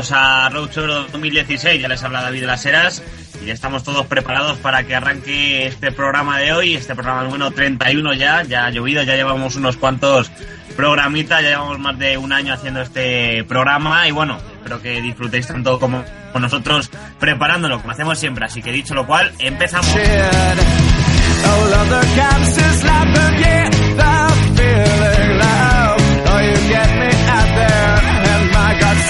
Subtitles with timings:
[0.00, 1.82] bienvenidos a Roadshow 2016.
[1.82, 3.02] Ya les habla David las Heras
[3.42, 7.50] y ya estamos todos preparados para que arranque este programa de hoy, este programa número
[7.50, 10.30] 31 ya, ya ha llovido, ya llevamos unos cuantos
[10.74, 15.46] programitas, ya llevamos más de un año haciendo este programa y bueno, espero que disfrutéis
[15.46, 18.46] tanto como con nosotros preparándolo, como hacemos siempre.
[18.46, 19.94] Así que dicho lo cual, empezamos.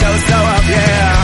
[0.00, 1.19] So, so up, yeah.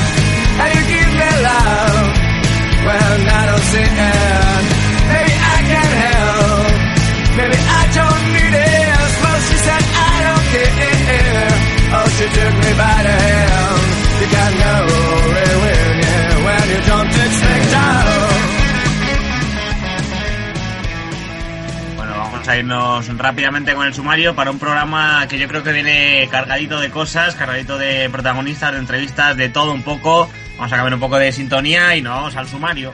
[22.47, 26.29] Vamos a irnos rápidamente con el sumario para un programa que yo creo que viene
[26.31, 30.29] cargadito de cosas, cargadito de protagonistas, de entrevistas, de todo un poco.
[30.57, 32.93] Vamos a cambiar un poco de sintonía y nos vamos al sumario.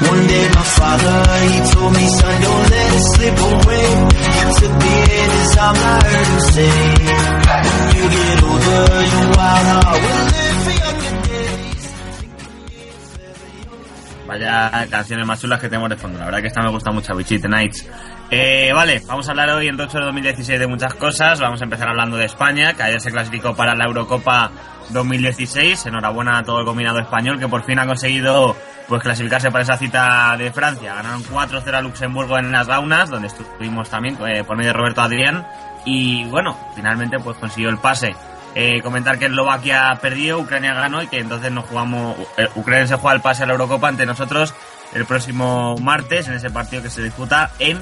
[0.00, 3.88] One day my father, he told me, son, don't let it slip away.
[4.34, 6.72] He took the edges off, I heard him say,
[7.64, 11.84] when you get older, your wild heart will live for younger days.
[14.26, 16.18] Vaya canciones más chulas que tenemos de fondo.
[16.18, 17.86] La verdad que esta me gusta mucho, Bichit Nights.
[18.30, 21.40] Eh, vale, vamos a hablar hoy en Rocho 2016 de muchas cosas.
[21.40, 24.50] Vamos a empezar hablando de España, que ayer se clasificó para la Eurocopa
[24.90, 25.86] 2016.
[25.86, 28.56] Enhorabuena a todo el combinado español que por fin ha conseguido
[28.88, 30.94] pues clasificarse para esa cita de Francia.
[30.94, 35.02] Ganaron 4-0 a Luxemburgo en las Gaunas, donde estuvimos también eh, por medio de Roberto
[35.02, 35.46] Adrián.
[35.84, 38.14] Y bueno, finalmente pues consiguió el pase.
[38.56, 42.16] Eh, comentar que Eslovaquia perdió, Ucrania ganó y que entonces nos jugamos.
[42.36, 44.54] eh, Ucrania se juega el pase a la Eurocopa ante nosotros
[44.92, 47.80] el próximo martes en ese partido que se disputa en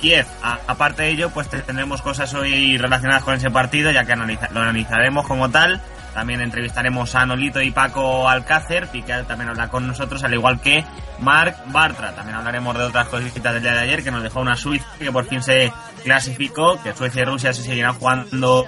[0.00, 0.26] Kiev.
[0.42, 4.12] A- aparte de ello, pues te- tendremos cosas hoy relacionadas con ese partido, ya que
[4.12, 5.80] analiza- lo analizaremos como tal.
[6.14, 10.84] También entrevistaremos a Nolito y Paco Alcácer, Piqué también habla con nosotros, al igual que
[11.20, 12.12] Marc Bartra.
[12.12, 15.12] También hablaremos de otras cositas del día de ayer, que nos dejó una Suiza que
[15.12, 15.72] por fin se
[16.02, 18.64] clasificó, que Suecia y Rusia se seguirán jugando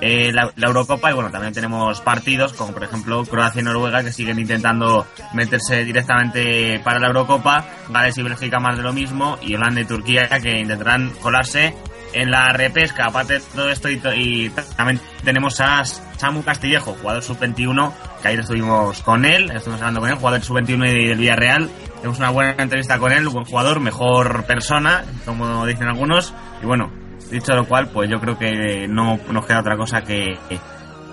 [0.00, 4.02] eh, la, la Eurocopa y bueno, también tenemos partidos como por ejemplo Croacia y Noruega
[4.02, 9.38] que siguen intentando meterse directamente para la Eurocopa, Gales y Bélgica más de lo mismo
[9.42, 11.74] y Holanda y Turquía que intentarán colarse
[12.12, 13.06] en la repesca.
[13.06, 18.40] Aparte de todo esto y, y también tenemos a Samu Castillejo, jugador sub-21, que ayer
[18.40, 21.70] estuvimos con él, estuvimos hablando con él, jugador sub-21 y del Villarreal.
[21.96, 26.32] Tenemos una buena entrevista con él, buen jugador, mejor persona, como dicen algunos.
[26.62, 26.90] Y bueno,
[27.30, 30.38] dicho lo cual, pues yo creo que no nos queda otra cosa que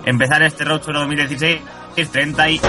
[0.06, 1.62] empezar este Road Tour 2016
[2.12, 2.62] 30 y...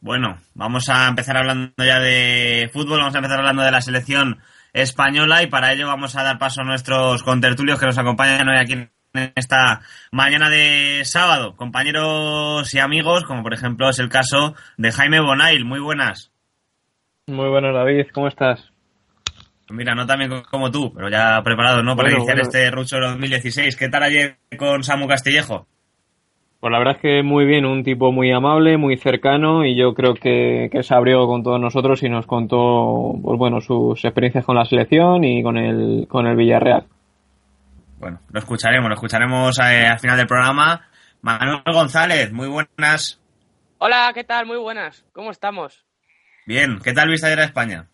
[0.00, 4.40] Bueno, vamos a empezar hablando ya de fútbol, vamos a empezar hablando de la selección
[4.72, 8.58] española y para ello vamos a dar paso a nuestros contertulios que nos acompañan hoy
[8.58, 8.90] aquí en
[9.36, 9.80] esta
[10.10, 11.54] mañana de sábado.
[11.56, 15.64] Compañeros y amigos, como por ejemplo es el caso de Jaime Bonail.
[15.64, 16.32] Muy buenas.
[17.26, 18.70] Muy buenas, David, ¿cómo estás?
[19.70, 21.96] Mira, no tan bien como tú, pero ya preparado, ¿no?
[21.96, 22.48] Para Bueno, iniciar bueno.
[22.50, 23.76] este Rucho 2016.
[23.76, 25.66] ¿Qué tal ayer con Samu Castillejo?
[26.64, 29.92] Pues la verdad es que muy bien, un tipo muy amable, muy cercano y yo
[29.92, 34.46] creo que, que se abrió con todos nosotros y nos contó pues bueno, sus experiencias
[34.46, 36.86] con la selección y con el, con el Villarreal.
[37.98, 40.88] Bueno, lo escucharemos, lo escucharemos eh, al final del programa.
[41.20, 43.20] Manuel González, muy buenas.
[43.76, 44.46] Hola, ¿qué tal?
[44.46, 45.04] Muy buenas.
[45.12, 45.84] ¿Cómo estamos?
[46.46, 47.90] Bien, ¿qué tal viste ayer a España?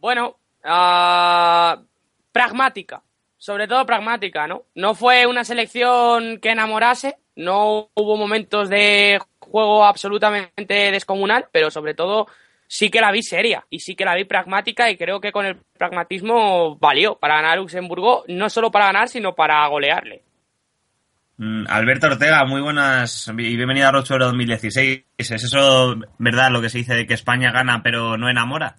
[0.00, 1.84] Bueno, uh,
[2.32, 3.02] pragmática,
[3.36, 4.62] sobre todo pragmática, ¿no?
[4.74, 11.94] No fue una selección que enamorase, no hubo momentos de juego absolutamente descomunal, pero sobre
[11.94, 12.26] todo
[12.66, 15.46] sí que la vi seria y sí que la vi pragmática y creo que con
[15.46, 20.22] el pragmatismo valió para ganar a Luxemburgo, no solo para ganar, sino para golearle.
[21.36, 25.04] Mm, Alberto Ortega, muy buenas y bienvenido a Rocho 2016.
[25.16, 28.74] ¿Es eso verdad lo que se dice de que España gana pero no enamora?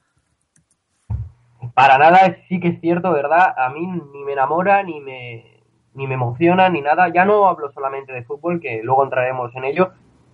[1.74, 3.54] Para nada, sí que es cierto, ¿verdad?
[3.58, 5.59] A mí ni me enamora, ni me,
[5.94, 7.10] ni me emociona, ni nada.
[7.14, 9.92] Ya no hablo solamente de fútbol, que luego entraremos en ello,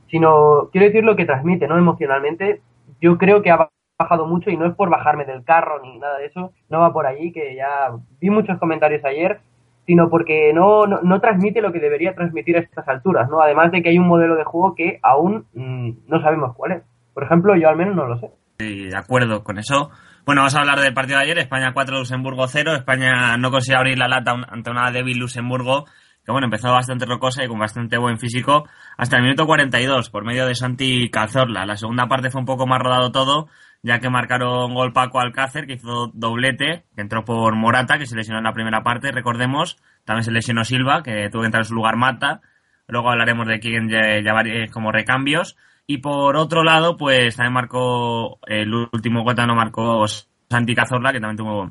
[0.09, 1.77] sino quiero decir lo que transmite, ¿no?
[1.77, 2.61] Emocionalmente.
[3.01, 6.17] Yo creo que ha bajado mucho y no es por bajarme del carro ni nada
[6.17, 9.39] de eso, no va por allí, que ya vi muchos comentarios ayer
[9.85, 13.41] sino porque no, no, transmite lo que debería transmitir a estas alturas, ¿no?
[13.41, 16.83] Además de que hay un modelo de juego que aún mm, no sabemos cuál es.
[17.13, 18.31] Por ejemplo, yo al menos no lo sé.
[18.57, 19.91] De acuerdo con eso.
[20.25, 21.38] Bueno, vamos a hablar del partido de ayer.
[21.38, 22.74] España 4, Luxemburgo 0.
[22.74, 25.86] España no consiguió abrir la lata ante una débil Luxemburgo,
[26.25, 28.68] que bueno, empezó bastante rocosa y con bastante buen físico
[28.98, 31.68] hasta el minuto 42 por medio de Santi Cazorla.
[31.68, 33.50] La segunda parte fue un poco más rodado todo,
[33.83, 38.16] ya que marcaron gol Paco Alcácer, que hizo doblete, que entró por Morata, que se
[38.16, 39.77] lesionó en la primera parte, recordemos.
[40.06, 42.42] También se lesionó Silva, que tuvo que entrar en su lugar Mata.
[42.88, 45.56] Luego hablaremos de quién llevar como recambios.
[45.87, 51.19] Y por otro lado, pues también marcó el último gol, no marcó Santi Cazorla, que
[51.19, 51.61] también tuvo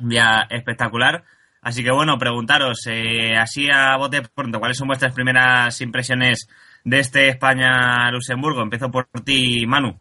[0.00, 1.24] un día espectacular.
[1.62, 6.48] Así que bueno, preguntaros, eh, así a bote pronto, ¿cuáles son vuestras primeras impresiones
[6.84, 8.62] de este España-Luxemburgo?
[8.62, 9.98] Empiezo por ti, Manu.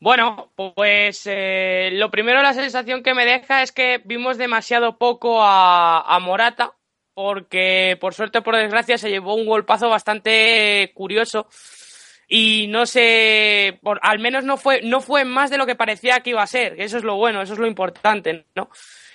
[0.00, 5.40] Bueno, pues eh, lo primero la sensación que me deja es que vimos demasiado poco
[5.44, 6.72] a, Morata,
[7.14, 11.46] porque por suerte o por desgracia se llevó un golpazo bastante curioso
[12.34, 16.20] y no sé, por, al menos no fue, no fue más de lo que parecía
[16.20, 18.70] que iba a ser, eso es lo bueno, eso es lo importante, ¿no?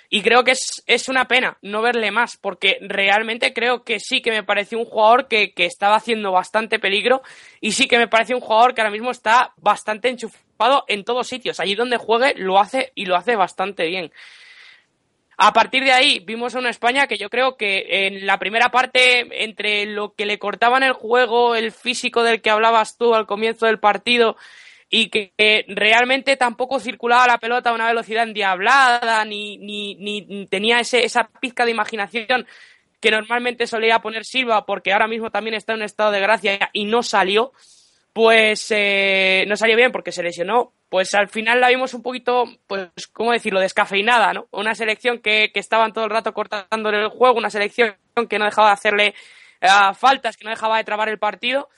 [0.08, 4.22] Y creo que es, es una pena no verle más, porque realmente creo que sí
[4.22, 7.22] que me pareció un jugador que, que estaba haciendo bastante peligro
[7.60, 11.26] y sí que me parece un jugador que ahora mismo está bastante enchufado en todos
[11.26, 11.58] sitios.
[11.58, 14.12] Allí donde juegue lo hace y lo hace bastante bien.
[15.40, 18.70] A partir de ahí vimos a una España que yo creo que en la primera
[18.70, 23.26] parte, entre lo que le cortaban el juego, el físico del que hablabas tú al
[23.26, 24.36] comienzo del partido
[24.90, 25.32] y que
[25.68, 31.28] realmente tampoco circulaba la pelota a una velocidad endiablada, ni, ni, ni tenía ese, esa
[31.40, 32.44] pizca de imaginación
[33.00, 36.70] que normalmente solía poner Silva, porque ahora mismo también está en un estado de gracia
[36.72, 37.52] y no salió,
[38.18, 42.46] pues eh, no salió bien porque se lesionó, pues al final la vimos un poquito,
[42.66, 44.48] pues, ¿cómo decirlo?, descafeinada, ¿no?
[44.50, 47.94] Una selección que, que estaban todo el rato cortándole el juego, una selección
[48.28, 49.14] que no dejaba de hacerle
[49.60, 51.68] eh, faltas, que no dejaba de trabar el partido,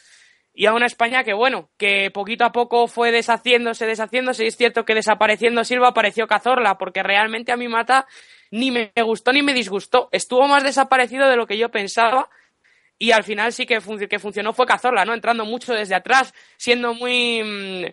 [0.55, 4.57] y a una España que, bueno, que poquito a poco fue deshaciéndose, deshaciéndose, y es
[4.57, 8.07] cierto que desapareciendo Silva apareció Cazorla, porque realmente a mí Mata
[8.51, 12.31] ni me gustó ni me disgustó, estuvo más desaparecido de lo que yo pensaba,
[13.01, 15.15] y al final sí que, que funcionó fue Cazorla, ¿no?
[15.15, 17.87] Entrando mucho desde atrás, siendo muy mm,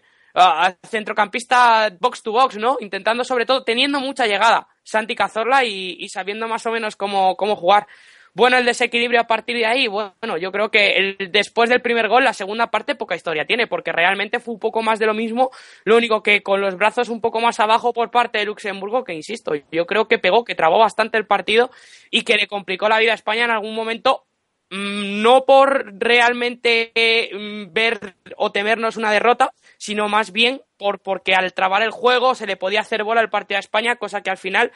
[0.86, 2.78] centrocampista box to box, ¿no?
[2.82, 7.38] Intentando sobre todo, teniendo mucha llegada, Santi Cazorla y, y sabiendo más o menos cómo,
[7.38, 7.88] cómo jugar
[8.34, 9.88] bueno el desequilibrio a partir de ahí.
[9.88, 13.66] Bueno, yo creo que el, después del primer gol, la segunda parte poca historia tiene,
[13.66, 15.50] porque realmente fue un poco más de lo mismo,
[15.86, 19.14] lo único que con los brazos un poco más abajo por parte de Luxemburgo, que
[19.14, 21.72] insisto, yo creo que pegó, que trabó bastante el partido
[22.12, 24.27] y que le complicó la vida a España en algún momento.
[24.70, 26.92] Mm, no por realmente
[27.34, 32.36] mm, ver o temernos una derrota, sino más bien por porque al trabar el juego
[32.36, 34.72] se le podía hacer bola el partido a España, cosa que al final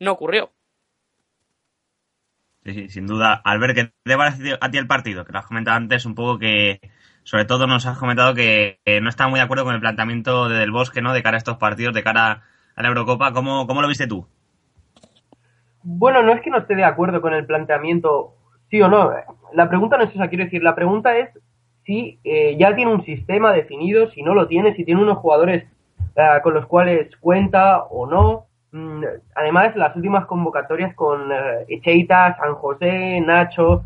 [0.00, 0.50] no ocurrió.
[2.64, 3.40] Sí, sin duda.
[3.44, 5.24] Albert, ¿qué te parecido a ti el partido?
[5.24, 6.80] Que lo has comentado antes un poco que,
[7.22, 10.58] sobre todo nos has comentado que, no está muy de acuerdo con el planteamiento de
[10.58, 11.14] Del Bosque, ¿no?
[11.14, 12.42] De cara a estos partidos, de cara
[12.74, 13.32] a la Eurocopa.
[13.32, 14.26] ¿Cómo, cómo lo viste tú?
[15.82, 18.34] Bueno, no es que no esté de acuerdo con el planteamiento,
[18.70, 19.12] sí o no.
[19.52, 21.30] La pregunta no es esa, quiero decir, la pregunta es
[21.84, 25.64] si eh, ya tiene un sistema definido, si no lo tiene, si tiene unos jugadores
[26.16, 28.46] eh, con los cuales cuenta o no.
[28.72, 29.02] Mm,
[29.34, 33.84] además, las últimas convocatorias con eh, Echeita, San José, Nacho,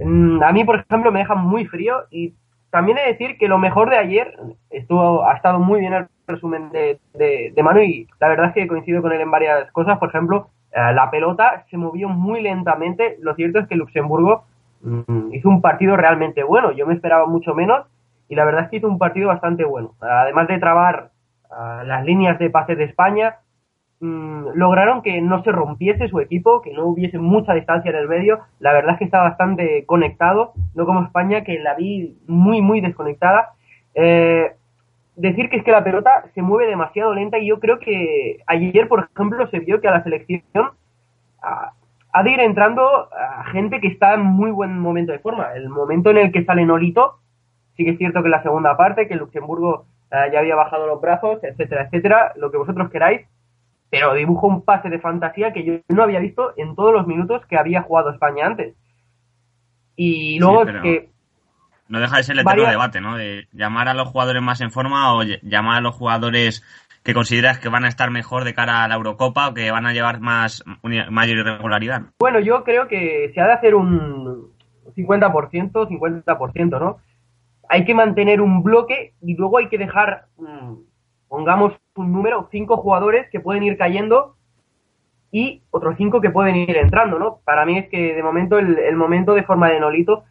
[0.00, 2.32] mm, a mí, por ejemplo, me dejan muy frío y
[2.70, 4.36] también he de decir que lo mejor de ayer
[4.70, 8.66] estuvo, ha estado muy bien el resumen de, de, Manu y la verdad es que
[8.66, 9.98] coincido con él en varias cosas.
[9.98, 13.16] Por ejemplo, la pelota se movió muy lentamente.
[13.20, 14.44] Lo cierto es que Luxemburgo
[14.82, 16.72] mm, hizo un partido realmente bueno.
[16.72, 17.86] Yo me esperaba mucho menos
[18.28, 19.94] y la verdad es que hizo un partido bastante bueno.
[20.00, 21.10] Además de trabar
[21.50, 23.36] ah, las líneas de pase de España,
[24.04, 28.06] Mm, lograron que no se rompiese su equipo, que no hubiese mucha distancia en el
[28.06, 28.40] medio.
[28.58, 32.82] La verdad es que está bastante conectado, no como España, que la vi muy, muy
[32.82, 33.52] desconectada.
[33.94, 34.52] Eh,
[35.16, 38.88] decir que es que la pelota se mueve demasiado lenta y yo creo que ayer,
[38.88, 40.42] por ejemplo, se vio que a la selección
[42.14, 45.52] ha de ir entrando a gente que está en muy buen momento de forma.
[45.54, 47.18] El momento en el que sale Nolito,
[47.76, 50.86] sí que es cierto que en la segunda parte, que Luxemburgo eh, ya había bajado
[50.86, 53.26] los brazos, etcétera, etcétera, lo que vosotros queráis,
[53.90, 57.44] pero dibujo un pase de fantasía que yo no había visto en todos los minutos
[57.46, 58.74] que había jugado España antes.
[59.96, 61.10] Y luego es que
[61.88, 63.16] no deja de ser el eterno debate, ¿no?
[63.16, 66.62] De llamar a los jugadores más en forma o llamar a los jugadores
[67.02, 69.86] que consideras que van a estar mejor de cara a la Eurocopa o que van
[69.86, 72.02] a llevar más mayor irregularidad.
[72.18, 74.50] Bueno, yo creo que se ha de hacer un
[74.96, 76.98] 50%, 50%, ¿no?
[77.68, 80.74] Hay que mantener un bloque y luego hay que dejar, mm,
[81.28, 84.36] pongamos un número, cinco jugadores que pueden ir cayendo
[85.30, 87.40] y otros cinco que pueden ir entrando, ¿no?
[87.44, 90.24] Para mí es que de momento el, el momento de forma de Nolito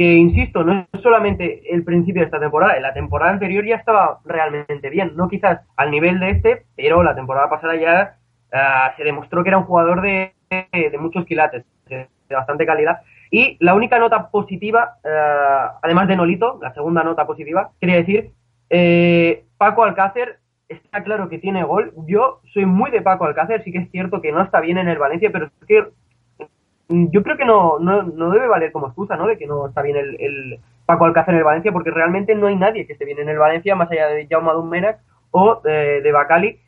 [0.00, 3.76] que insisto, no es solamente el principio de esta temporada, en la temporada anterior ya
[3.76, 8.16] estaba realmente bien, no quizás al nivel de este, pero la temporada pasada ya
[8.50, 13.02] uh, se demostró que era un jugador de, de muchos quilates, de, de, bastante calidad.
[13.30, 18.30] Y la única nota positiva, uh, además de Nolito, la segunda nota positiva, quería decir,
[18.70, 21.92] eh, Paco Alcácer está claro que tiene gol.
[22.06, 24.88] Yo soy muy de Paco Alcácer, sí que es cierto que no está bien en
[24.88, 25.84] el Valencia, pero es que
[26.90, 29.26] yo creo que no, no, no, debe valer como excusa, ¿no?
[29.26, 32.48] De que no está bien el, el Paco Alcácer en el Valencia, porque realmente no
[32.48, 34.98] hay nadie que esté bien en el Valencia, más allá de Jaume Dummenac
[35.30, 36.58] o de, de Bacali.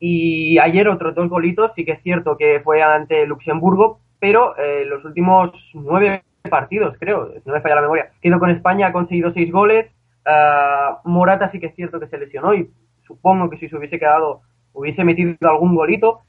[0.00, 4.84] Y ayer otros dos golitos, sí que es cierto que fue ante Luxemburgo, pero eh,
[4.86, 9.32] los últimos nueve partidos, creo, no me falla la memoria, quedó con España, ha conseguido
[9.32, 9.90] seis goles.
[10.26, 12.70] Uh, Morata sí que es cierto que se lesionó y
[13.06, 16.20] supongo que si se hubiese quedado hubiese metido algún golito,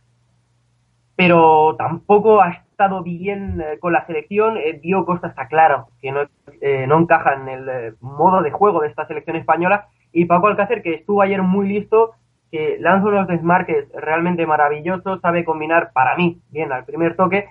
[1.15, 4.57] pero tampoco ha estado bien eh, con la selección.
[4.57, 6.21] Eh, Dio Costa está claro que no,
[6.61, 9.88] eh, no encaja en el modo de juego de esta selección española.
[10.11, 12.15] Y Paco Alcácer, que estuvo ayer muy listo,
[12.51, 17.47] que lanza unos desmarques realmente maravillosos, sabe combinar para mí bien al primer toque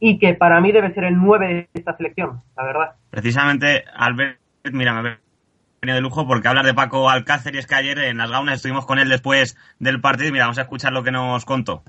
[0.00, 2.92] y que para mí debe ser el 9 de esta selección, la verdad.
[3.10, 4.38] Precisamente, Albert,
[4.72, 5.18] mira, me
[5.82, 8.56] venido de lujo porque hablar de Paco Alcácer y es que ayer en las gaunas
[8.56, 11.84] estuvimos con él después del partido mira, vamos a escuchar lo que nos contó.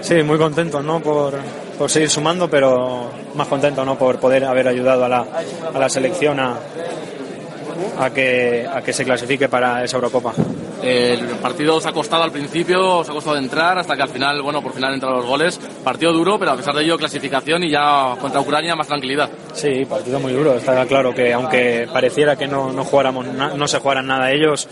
[0.00, 1.00] Sí, muy contento ¿no?
[1.00, 1.34] por,
[1.76, 3.96] por, seguir sumando, pero más contento ¿no?
[3.98, 5.26] por poder haber ayudado a la,
[5.74, 6.56] a la selección a,
[7.98, 10.32] a, que, a que se clasifique para esa Eurocopa.
[10.82, 14.40] El partido os ha costado al principio, os ha costado entrar hasta que al final,
[14.42, 15.58] bueno, por final entran los goles.
[15.82, 19.28] Partido duro, pero a pesar de ello clasificación y ya contra Ucrania más tranquilidad.
[19.52, 20.54] Sí, partido muy duro.
[20.54, 24.68] Está claro que aunque pareciera que no, no, jugáramos, no se jugaran nada ellos,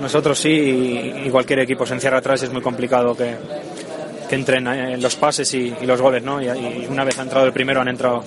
[0.00, 3.36] nosotros sí y, y cualquier equipo se encierra atrás y es muy complicado que,
[4.30, 6.40] que entren en los pases y, y los goles, ¿no?
[6.40, 8.22] Y, y, una vez ha entrado el primero han entrado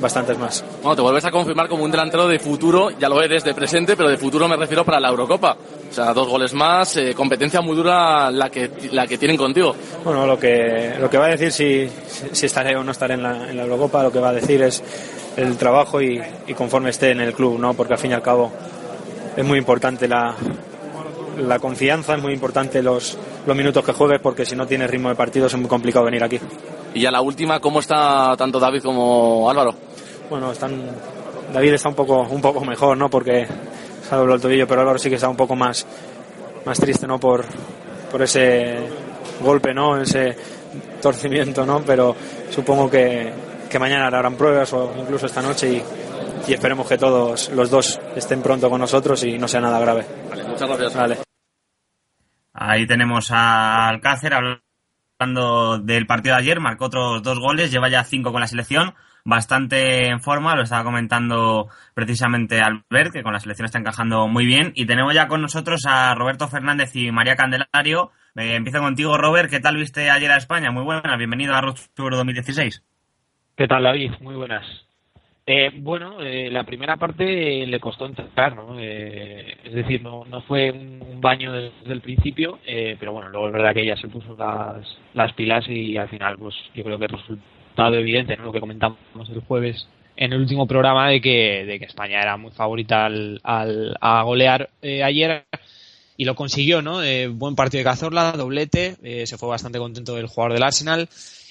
[0.00, 0.64] bastantes más.
[0.80, 3.96] Bueno, te vuelves a confirmar como un delantero de futuro, ya lo eres de presente,
[3.96, 5.56] pero de futuro me refiero para la Eurocopa.
[5.90, 9.74] O sea, dos goles más, eh, competencia muy dura la que, la que tienen contigo.
[10.04, 11.88] Bueno, lo que, lo que va a decir si,
[12.30, 14.62] si estaré o no estaré en la, en la Eurocopa, lo que va a decir
[14.62, 14.84] es
[15.36, 17.74] el trabajo y, y conforme esté en el club, ¿no?
[17.74, 18.52] Porque al fin y al cabo
[19.36, 20.36] es muy importante la,
[21.38, 25.08] la confianza, es muy importante los, los minutos que juegues porque si no tienes ritmo
[25.08, 26.40] de partido es muy complicado venir aquí.
[26.94, 29.74] Y ya la última, ¿cómo está tanto David como Álvaro?
[30.30, 30.82] Bueno, están
[31.52, 33.10] David está un poco un poco mejor, ¿no?
[33.10, 35.86] Porque se ha doblado el tobillo, pero Álvaro sí que está un poco más
[36.64, 37.18] más triste, ¿no?
[37.18, 37.44] Por
[38.10, 38.78] por ese
[39.42, 40.00] golpe, ¿no?
[40.00, 40.36] Ese
[41.02, 41.82] torcimiento, ¿no?
[41.82, 42.14] Pero
[42.50, 43.32] supongo que,
[43.68, 45.82] que mañana harán pruebas o incluso esta noche y,
[46.46, 50.04] y esperemos que todos los dos estén pronto con nosotros y no sea nada grave.
[50.30, 50.94] Vale, muchas gracias.
[50.94, 51.33] Vale.
[52.54, 58.04] Ahí tenemos a Alcácer hablando del partido de ayer, marcó otros dos goles, lleva ya
[58.04, 58.94] cinco con la selección,
[59.24, 64.46] bastante en forma, lo estaba comentando precisamente Albert, que con la selección está encajando muy
[64.46, 68.12] bien, y tenemos ya con nosotros a Roberto Fernández y María Candelario.
[68.36, 70.70] Eh, empiezo contigo, Robert, ¿qué tal viste ayer a España?
[70.70, 72.84] Muy buenas, bienvenido a Road Tour 2016.
[73.56, 74.12] ¿Qué tal, David?
[74.20, 74.64] Muy buenas.
[75.46, 78.80] Eh, bueno, eh, la primera parte le costó entrar, ¿no?
[78.80, 83.48] Eh, es decir, no, no fue un baño desde el principio, eh, pero bueno, luego
[83.48, 86.98] es verdad que ella se puso las, las pilas y al final, pues yo creo
[86.98, 88.44] que resultado evidente, ¿no?
[88.44, 88.98] Lo que comentamos
[89.30, 89.86] el jueves
[90.16, 95.02] en el último programa de que, España era muy favorita al, al a golear eh,
[95.02, 95.44] ayer
[96.16, 97.02] y lo consiguió, ¿no?
[97.02, 101.08] Eh, buen partido de Cazorla, doblete, eh, se fue bastante contento del jugador del Arsenal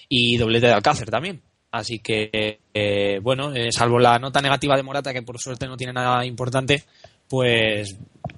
[0.07, 1.41] y doblete de Alcácer también.
[1.73, 5.75] Así que, eh, bueno, eh, salvo la nota negativa de Morata, que por suerte no
[5.75, 6.83] tiene nada importante,
[7.27, 7.97] pues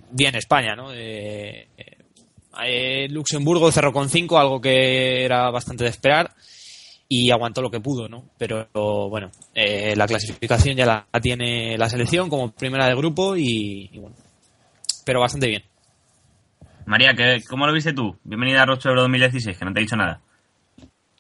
[0.10, 0.94] bien España, ¿no?
[0.94, 1.68] Eh,
[2.66, 6.32] eh, Luxemburgo cerró con 5, algo que era bastante de esperar,
[7.10, 8.24] y aguantó lo que pudo, ¿no?
[8.38, 8.70] Pero
[9.10, 13.90] bueno, eh, la clasificación ya la, la, tiene la selección como primera de grupo y,
[13.92, 14.16] y bueno,
[15.04, 15.64] pero bastante bien.
[16.86, 18.16] María, ¿qué, ¿cómo lo viste tú?
[18.24, 20.22] Bienvenida a Rocho Euro 2016, que no te he dicho nada.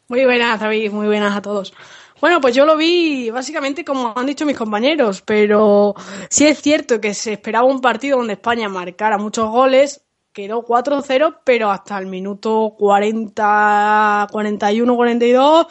[0.07, 1.73] Muy buenas, David, muy buenas a todos.
[2.21, 5.93] Bueno, pues yo lo vi básicamente como han dicho mis compañeros, pero
[6.29, 11.39] sí es cierto que se esperaba un partido donde España marcara muchos goles, quedó 4-0,
[11.43, 15.67] pero hasta el minuto 40, 41, 42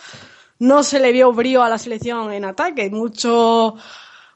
[0.59, 2.91] no se le vio brío a la selección en ataque.
[2.91, 3.77] Mucho,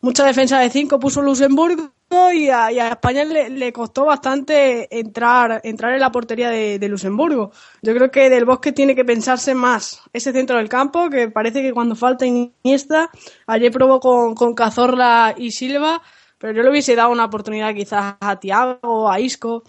[0.00, 4.98] mucha defensa de 5 puso Luxemburgo y a, y a España le, le, costó bastante
[4.98, 7.52] entrar, entrar en la portería de, de, Luxemburgo.
[7.82, 11.62] Yo creo que Del Bosque tiene que pensarse más ese centro del campo, que parece
[11.62, 13.10] que cuando falta Iniesta,
[13.46, 16.00] ayer probó con, con Cazorla y Silva,
[16.38, 19.62] pero yo le hubiese dado una oportunidad quizás a Tiago, a Isco,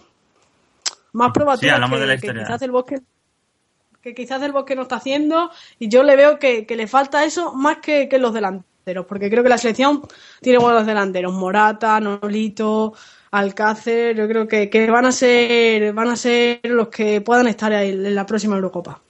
[1.12, 3.00] más probativa sí, que, de la que quizás el Bosque
[4.00, 7.22] que quizás el Bosque no está haciendo y yo le veo que, que le falta
[7.24, 8.69] eso más que, que los delanteros,
[9.06, 10.02] porque creo que la selección
[10.40, 12.94] tiene buenos delanteros, Morata, Nolito,
[13.30, 17.72] Alcácer, yo creo que, que van a ser van a ser los que puedan estar
[17.72, 19.00] ahí en la próxima Eurocopa.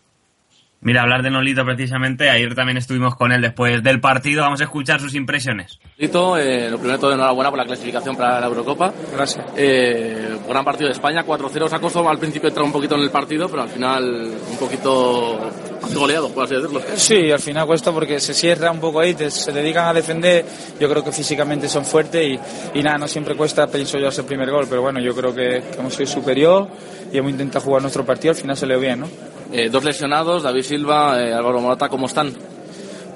[0.82, 4.64] Mira, hablar de Nolito precisamente, ayer también estuvimos con él después del partido, vamos a
[4.64, 5.78] escuchar sus impresiones.
[5.98, 8.90] Nolito, eh, lo primero de todo, enhorabuena por la clasificación para la Eurocopa.
[9.12, 9.44] Gracias.
[9.58, 13.02] Eh, gran partido de España, 4-0, se ha costado al principio entrar un poquito en
[13.02, 15.50] el partido, pero al final un poquito
[15.94, 16.80] goleado, por así decirlo.
[16.94, 20.46] Sí, al final cuesta porque se cierra un poco ahí, te, se dedican a defender,
[20.80, 24.22] yo creo que físicamente son fuertes y, y nada, no siempre cuesta, pienso yo, hacer
[24.22, 26.68] el primer gol, pero bueno, yo creo que, que hemos sido superior
[27.12, 29.29] y hemos intentado jugar nuestro partido, al final se le dio bien, ¿no?
[29.52, 32.32] Eh, dos lesionados, David Silva, eh, Álvaro Morata, ¿cómo están?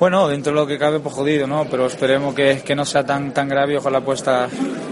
[0.01, 1.67] Bueno, dentro de lo que cabe, pues jodido, ¿no?
[1.71, 4.49] Pero esperemos que, que no sea tan tan grave y ojalá pueda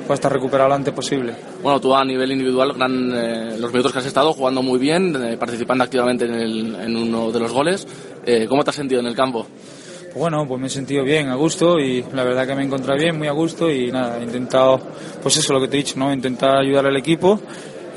[0.06, 1.34] pueda recuperar lo antes posible.
[1.62, 5.14] Bueno, tú a nivel individual, gran, eh, los minutos que has estado jugando muy bien,
[5.24, 7.86] eh, participando activamente en, el, en, uno de los goles.
[8.24, 9.46] Eh, ¿Cómo te has sentido en el campo?
[9.46, 12.66] Pues bueno, pues me he sentido bien, a gusto y la verdad que me he
[12.66, 14.78] encontrado bien, muy a gusto y nada, he intentado,
[15.22, 16.12] pues eso, lo que te he dicho, ¿no?
[16.12, 17.40] Intentar ayudar al equipo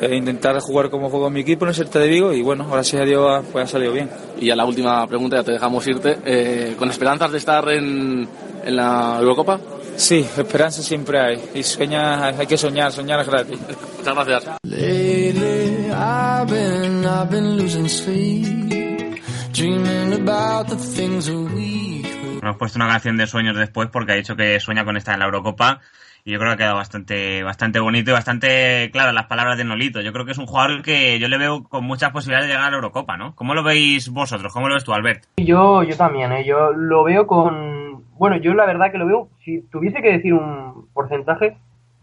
[0.02, 2.84] eh, intentar jugar como juego mi equipo en el Celta de Vigo y bueno, ahora
[2.84, 4.10] sí a Dios pues ha salido bien.
[4.40, 8.28] Y a la última pregunta, ya te dejamos irte, eh, ¿con esperanzas de estar en,
[8.66, 9.60] en la Eurocopa?
[9.96, 13.58] Sí, esperanza siempre hay y sueña, hay que soñar, soñar es gratis.
[13.98, 14.58] Muchas gracias.
[14.64, 19.22] Lately, I've been, I've been losing sleep,
[19.54, 22.44] dreaming about the things that we could...
[22.44, 25.20] Hemos puesto una canción de sueños después porque ha dicho que sueña con estar en
[25.22, 25.80] la Eurocopa
[26.28, 29.64] y yo creo que ha quedado bastante, bastante bonito y bastante claro las palabras de
[29.64, 30.02] Nolito.
[30.02, 32.68] Yo creo que es un jugador que yo le veo con muchas posibilidades de llegar
[32.68, 33.36] a la Eurocopa, ¿no?
[33.36, 34.52] ¿Cómo lo veis vosotros?
[34.52, 35.26] ¿Cómo lo ves tú, Albert?
[35.38, 36.44] Yo, yo también, ¿eh?
[36.44, 38.06] Yo lo veo con...
[38.18, 41.58] Bueno, yo la verdad que lo veo, si tuviese que decir un porcentaje,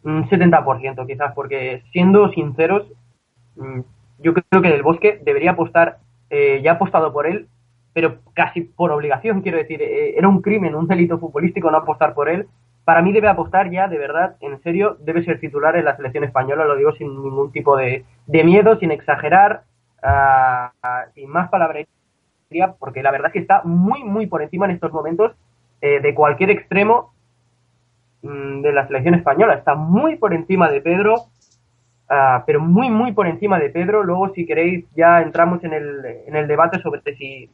[0.05, 2.87] un 70% quizás, porque siendo sinceros,
[4.19, 5.99] yo creo que Del Bosque debería apostar,
[6.31, 7.49] eh, ya ha apostado por él,
[7.93, 12.15] pero casi por obligación, quiero decir, eh, era un crimen, un delito futbolístico no apostar
[12.15, 12.47] por él,
[12.85, 16.25] para mí debe apostar ya, de verdad, en serio, debe ser titular en la selección
[16.25, 19.63] española, lo digo sin ningún tipo de, de miedo, sin exagerar,
[20.03, 21.87] uh, uh, sin más palabrería,
[22.79, 25.33] porque la verdad es que está muy, muy por encima en estos momentos
[25.81, 27.13] eh, de cualquier extremo
[28.23, 29.55] mm, de la selección española.
[29.55, 31.15] Está muy por encima de Pedro,
[32.11, 34.03] uh, pero muy, muy por encima de Pedro.
[34.03, 37.49] Luego, si queréis, ya entramos en el, en el debate sobre si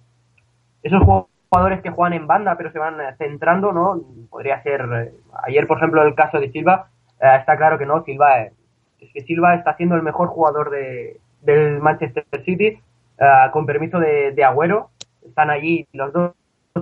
[0.83, 4.01] esos juegos jugadores que juegan en banda pero se van centrando, ¿no?
[4.31, 5.13] Podría ser, eh,
[5.45, 6.89] ayer por ejemplo el caso de Silva,
[7.21, 8.53] eh, está claro que no, Silva es,
[9.01, 12.79] es, que Silva está siendo el mejor jugador de, del Manchester City,
[13.19, 14.91] eh, con permiso de, Agüero,
[15.27, 16.33] están allí los dos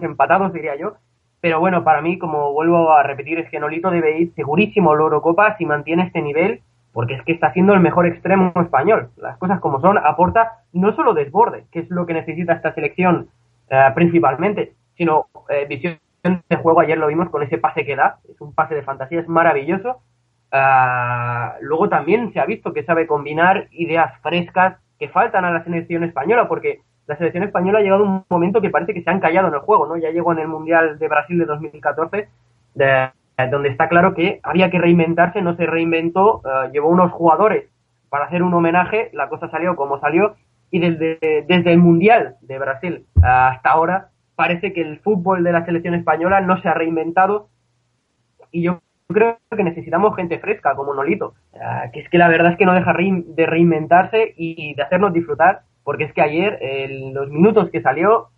[0.02, 0.96] empatados diría yo,
[1.40, 4.96] pero bueno, para mí, como vuelvo a repetir, es que Nolito debe ir segurísimo a
[4.96, 6.60] la Eurocopa si mantiene este nivel,
[6.92, 10.94] porque es que está siendo el mejor extremo español, las cosas como son, aporta no
[10.94, 13.28] solo desborde, que es lo que necesita esta selección
[13.68, 16.80] Uh, principalmente, sino eh, visión de juego.
[16.80, 20.02] Ayer lo vimos con ese pase que da, es un pase de fantasía, es maravilloso.
[20.52, 25.64] Uh, luego también se ha visto que sabe combinar ideas frescas que faltan a la
[25.64, 29.10] selección española, porque la selección española ha llegado a un momento que parece que se
[29.10, 29.96] han callado en el juego, ¿no?
[29.96, 32.28] Ya llegó en el Mundial de Brasil de 2014,
[32.74, 33.10] de,
[33.50, 37.68] donde está claro que había que reinventarse, no se reinventó, uh, llevó unos jugadores
[38.08, 40.36] para hacer un homenaje, la cosa salió como salió,
[40.70, 45.64] y desde, desde el Mundial de Brasil hasta ahora parece que el fútbol de la
[45.64, 47.48] selección española no se ha reinventado
[48.50, 52.52] y yo creo que necesitamos gente fresca como Nolito, uh, que es que la verdad
[52.52, 57.14] es que no deja de reinventarse y de hacernos disfrutar, porque es que ayer en
[57.14, 58.28] los minutos que salió,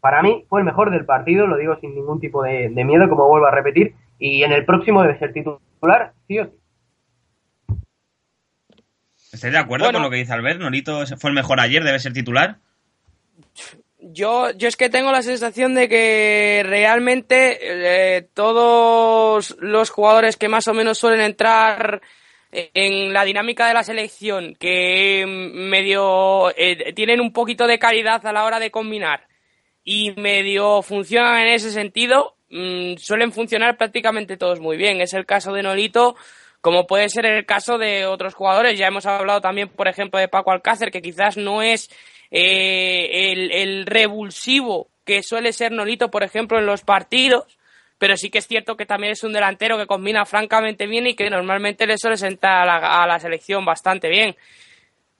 [0.00, 3.08] para mí fue el mejor del partido, lo digo sin ningún tipo de, de miedo,
[3.08, 6.52] como vuelvo a repetir, y en el próximo debe ser titular, sí o sí.
[9.36, 10.60] ¿Estáis de acuerdo bueno, con lo que dice Albert?
[10.60, 11.84] ¿Nolito fue el mejor ayer?
[11.84, 12.56] ¿Debe ser titular?
[13.98, 20.48] Yo, yo es que tengo la sensación de que realmente eh, todos los jugadores que
[20.48, 22.00] más o menos suelen entrar
[22.50, 28.26] en la dinámica de la selección, que mm, medio eh, tienen un poquito de calidad
[28.26, 29.28] a la hora de combinar
[29.84, 35.02] y medio funcionan en ese sentido, mm, suelen funcionar prácticamente todos muy bien.
[35.02, 36.16] Es el caso de Nolito,
[36.66, 38.76] como puede ser el caso de otros jugadores.
[38.76, 41.88] Ya hemos hablado también, por ejemplo, de Paco Alcácer, que quizás no es
[42.32, 47.56] eh, el, el revulsivo que suele ser Nolito, por ejemplo, en los partidos,
[47.98, 51.14] pero sí que es cierto que también es un delantero que combina francamente bien y
[51.14, 54.34] que normalmente le suele sentar a la, selección bastante bien.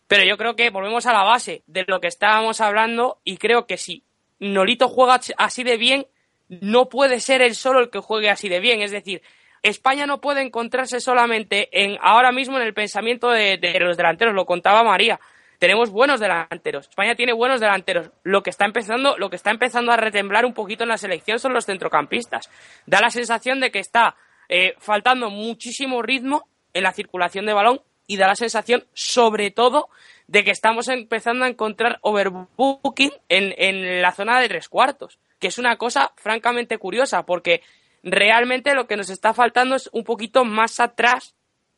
[0.09, 3.66] Pero yo creo que volvemos a la base de lo que estábamos hablando y creo
[3.66, 4.02] que si
[4.40, 6.09] Nolito juega así de bien,
[6.48, 8.82] no puede ser él solo el que juegue así de bien.
[8.82, 9.22] Es decir,
[9.68, 14.46] España no puede encontrarse solamente en ahora mismo en el pensamiento de los delanteros, lo
[14.46, 15.18] contaba María
[15.59, 16.88] tenemos buenos delanteros.
[16.88, 18.11] España tiene buenos delanteros.
[18.22, 21.38] Lo que está empezando, lo que está empezando a retemblar un poquito en la selección
[21.38, 22.50] son los centrocampistas.
[22.87, 24.16] Da la sensación de que está
[24.48, 29.88] eh, faltando muchísimo ritmo en la circulación de balón y da la sensación, sobre todo,
[30.26, 35.48] de que estamos empezando a encontrar overbooking en, en la zona de tres cuartos, que
[35.48, 37.62] es una cosa francamente curiosa, porque
[38.02, 41.35] realmente lo que nos está faltando es un poquito más atrás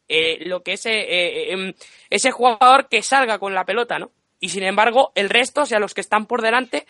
[0.08, 1.74] eh, lo que ese, eh, em,
[2.08, 4.10] ese jugador que salga con la pelota, ¿no?
[4.40, 6.86] Y sin embargo, el resto, o sea, los que están por delante,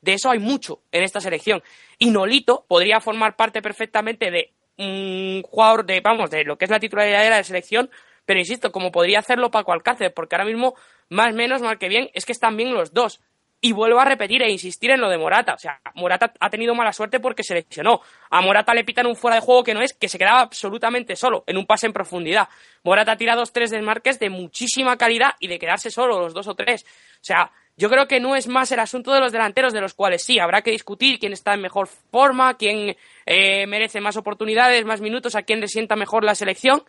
[0.00, 1.62] de eso hay mucho en esta selección.
[1.98, 6.70] Y Nolito podría formar parte perfectamente de un jugador de, vamos, de lo que es
[6.70, 7.90] la titularidad de la selección,
[8.24, 10.74] pero insisto, como podría hacerlo Paco Alcácer, porque ahora mismo,
[11.08, 13.20] más menos, mal que bien, es que están bien los dos.
[13.62, 15.54] Y vuelvo a repetir e insistir en lo de Morata.
[15.54, 18.00] O sea, Morata ha tenido mala suerte porque se lesionó.
[18.30, 21.14] A Morata le pitan un fuera de juego que no es, que se quedaba absolutamente
[21.14, 22.48] solo en un pase en profundidad.
[22.82, 26.48] Morata ha tirado dos, tres desmarques de muchísima calidad y de quedarse solo, los dos
[26.48, 26.84] o tres.
[27.14, 29.94] O sea, yo creo que no es más el asunto de los delanteros, de los
[29.94, 32.96] cuales sí, habrá que discutir quién está en mejor forma, quién
[33.26, 36.82] eh, merece más oportunidades, más minutos, a quién le sienta mejor la selección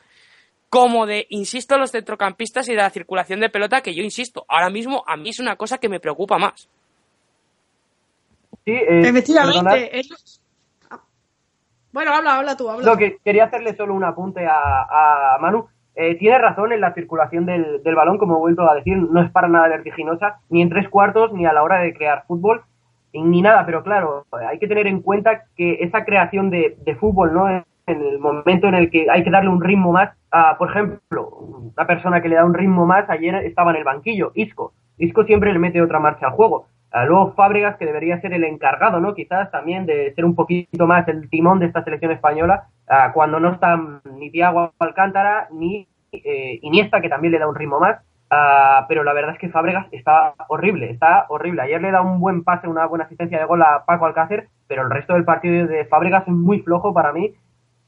[0.71, 4.69] como de, insisto, los centrocampistas y de la circulación de pelota, que yo insisto, ahora
[4.69, 6.69] mismo a mí es una cosa que me preocupa más.
[8.63, 10.01] Sí, eh, Efectivamente.
[11.91, 12.86] Bueno, habla, habla tú, habla.
[12.86, 15.67] Lo que quería hacerle solo un apunte a, Manu.
[15.93, 19.21] Eh, tiene razón en la circulación del, del, balón, como he vuelto a decir, no
[19.21, 22.63] es para nada vertiginosa, ni en tres cuartos, ni a la hora de crear fútbol,
[23.12, 27.34] ni nada, pero claro, hay que tener en cuenta que esa creación de, de fútbol,
[27.34, 27.49] ¿no?
[27.49, 30.12] En el momento en el que hay que darle un ritmo más,
[30.57, 34.31] por ejemplo, una persona que le da un ritmo más, ayer estaba en el banquillo,
[34.35, 34.73] Isco.
[34.97, 36.67] Isco siempre le mete otra marcha al juego.
[37.07, 39.13] luego Fábregas, que debería ser el encargado, ¿no?
[39.13, 42.67] Quizás también de ser un poquito más el timón de esta selección española,
[43.13, 47.79] cuando no están ni Thiago Alcántara ni eh, Iniesta, que también le da un ritmo
[47.79, 47.99] más.
[48.87, 51.63] pero la verdad es que Fábregas está horrible, está horrible.
[51.63, 54.83] Ayer le da un buen pase, una buena asistencia de gol a Paco Alcácer, pero
[54.83, 57.33] el resto del partido de Fábregas es muy flojo para mí.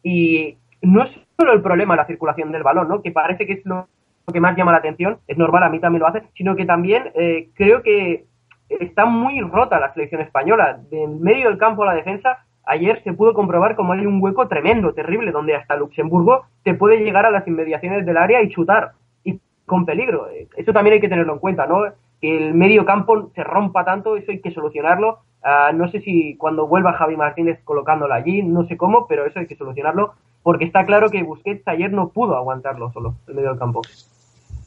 [0.03, 3.01] Y no es solo el problema la circulación del balón, ¿no?
[3.01, 3.87] Que parece que es lo
[4.31, 7.11] que más llama la atención, es normal, a mí también lo hace, sino que también
[7.15, 8.25] eh, creo que
[8.69, 10.79] está muy rota la selección española.
[10.89, 14.21] De en medio del campo a la defensa, ayer se pudo comprobar como hay un
[14.21, 18.49] hueco tremendo, terrible, donde hasta Luxemburgo te puede llegar a las inmediaciones del área y
[18.49, 18.91] chutar,
[19.23, 20.29] y con peligro.
[20.29, 21.83] Eh, eso también hay que tenerlo en cuenta, ¿no?
[22.21, 25.19] Que el medio campo se rompa tanto, eso hay que solucionarlo.
[25.43, 29.39] Ah, no sé si cuando vuelva Javi Martínez colocándolo allí, no sé cómo, pero eso
[29.39, 33.49] hay que solucionarlo porque está claro que Busquets ayer no pudo aguantarlo solo en medio
[33.49, 33.81] del campo.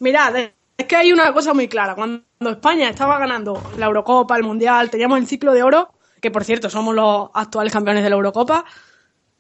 [0.01, 0.35] Mirad,
[0.77, 1.95] es que hay una cosa muy clara.
[1.95, 6.45] Cuando España estaba ganando la Eurocopa, el Mundial, teníamos el ciclo de oro, que por
[6.45, 8.65] cierto somos los actuales campeones de la Eurocopa,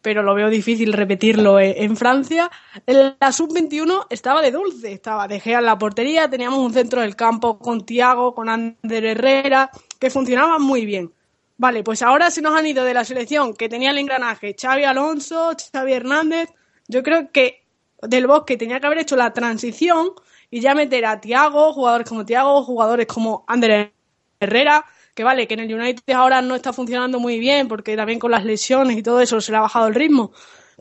[0.02, 2.50] pero lo veo difícil repetirlo en Francia.
[2.86, 7.58] La sub-21 estaba de dulce, estaba de en la portería, teníamos un centro del campo
[7.58, 11.12] con Tiago, con Ander Herrera, que funcionaban muy bien.
[11.58, 14.84] Vale, pues ahora se nos han ido de la selección que tenía el engranaje Xavi
[14.84, 16.50] Alonso, Xavi Hernández.
[16.86, 17.64] Yo creo que
[18.02, 20.10] del Bosque tenía que haber hecho la transición
[20.50, 23.92] y ya meter a Tiago, jugadores como Tiago, jugadores como Ander
[24.38, 28.18] Herrera, que vale, que en el United ahora no está funcionando muy bien porque también
[28.18, 30.32] con las lesiones y todo eso se le ha bajado el ritmo.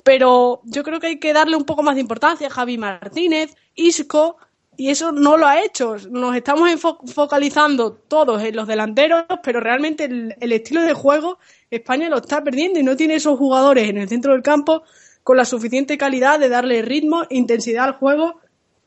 [0.04, 3.56] Pero yo creo que hay que darle un poco más de importancia a Javi Martínez,
[3.76, 4.38] Isco,
[4.78, 5.96] y eso no lo ha hecho.
[6.10, 6.70] Nos estamos
[7.14, 12.80] focalizando todos en los delanteros, pero realmente el, estilo de juego España lo está perdiendo
[12.80, 14.84] y no tiene esos jugadores en el centro del campo
[15.24, 18.40] con la suficiente calidad de darle ritmo, intensidad al juego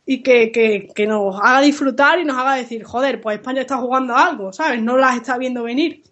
[0.07, 4.17] y que, que, nos haga disfrutar y nos haga decir, joder, pues España está jugando
[4.17, 4.83] algo, ¿sabes?
[4.83, 6.03] No las está viendo venir.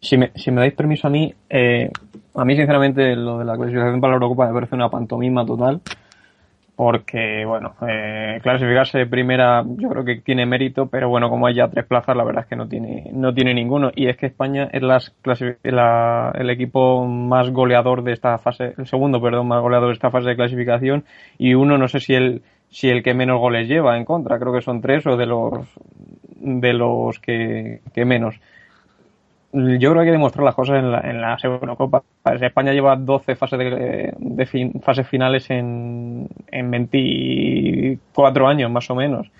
[0.00, 1.90] Si me, si me dais permiso a mí, eh,
[2.34, 5.80] a mí sinceramente lo de la clasificación para la Eurocopa me parece una pantomima total
[6.76, 11.54] porque, bueno, eh, clasificarse de primera yo creo que tiene mérito, pero bueno, como hay
[11.54, 13.90] ya tres plazas, la verdad es que no tiene, no tiene ninguno.
[13.94, 15.14] Y es que España es las
[15.62, 20.10] la, el equipo más goleador de esta fase, el segundo, perdón, más goleador de esta
[20.10, 21.04] fase de clasificación,
[21.38, 24.52] y uno, no sé si el, si el que menos goles lleva en contra, creo
[24.52, 25.66] que son tres o de los,
[26.36, 28.38] de los que, que menos
[29.56, 32.02] yo creo que hay que demostrar las cosas en la, en la Eurocopa.
[32.42, 39.30] España lleva 12 fases, de, de fases finales en, en 24 años, más o menos.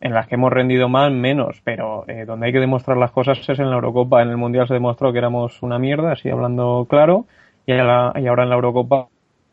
[0.00, 1.60] En las que hemos rendido más, menos.
[1.62, 4.22] Pero eh, donde hay que demostrar las cosas es en la Eurocopa.
[4.22, 7.26] En el Mundial se demostró que éramos una mierda, así hablando claro.
[7.64, 9.08] Y, ahora en la Eurocopa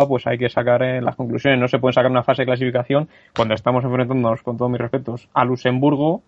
[0.08, 1.60] pues hay que sacar eh, las conclusiones.
[1.60, 5.30] No se puede sacar una fase de clasificación cuando estamos enfrentándonos, con todos mis respetos,
[5.36, 6.24] a Luxemburgo,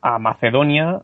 [0.00, 1.02] a Macedonia,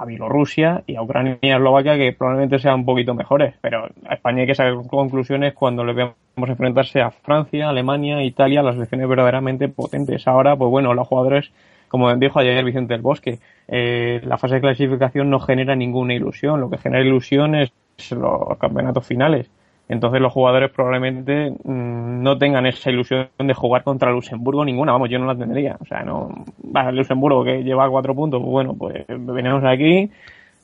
[0.00, 3.84] a Bielorrusia y a Ucrania y a Eslovaquia que probablemente sean un poquito mejores, pero
[4.06, 8.76] a España hay que sacar conclusiones cuando le veamos enfrentarse a Francia, Alemania, Italia, las
[8.76, 10.26] selecciones verdaderamente potentes.
[10.26, 11.52] Ahora, pues bueno, los jugadores,
[11.88, 16.60] como dijo ayer Vicente del Bosque, eh, la fase de clasificación no genera ninguna ilusión,
[16.60, 17.70] lo que genera ilusión es
[18.10, 19.50] los campeonatos finales.
[19.90, 24.92] Entonces los jugadores probablemente mm, no tengan esa ilusión de jugar contra Luxemburgo ninguna.
[24.92, 25.76] Vamos, yo no la tendría.
[25.80, 26.44] O sea, no.
[26.64, 30.08] Va, Luxemburgo que lleva cuatro puntos, pues bueno, pues venimos aquí,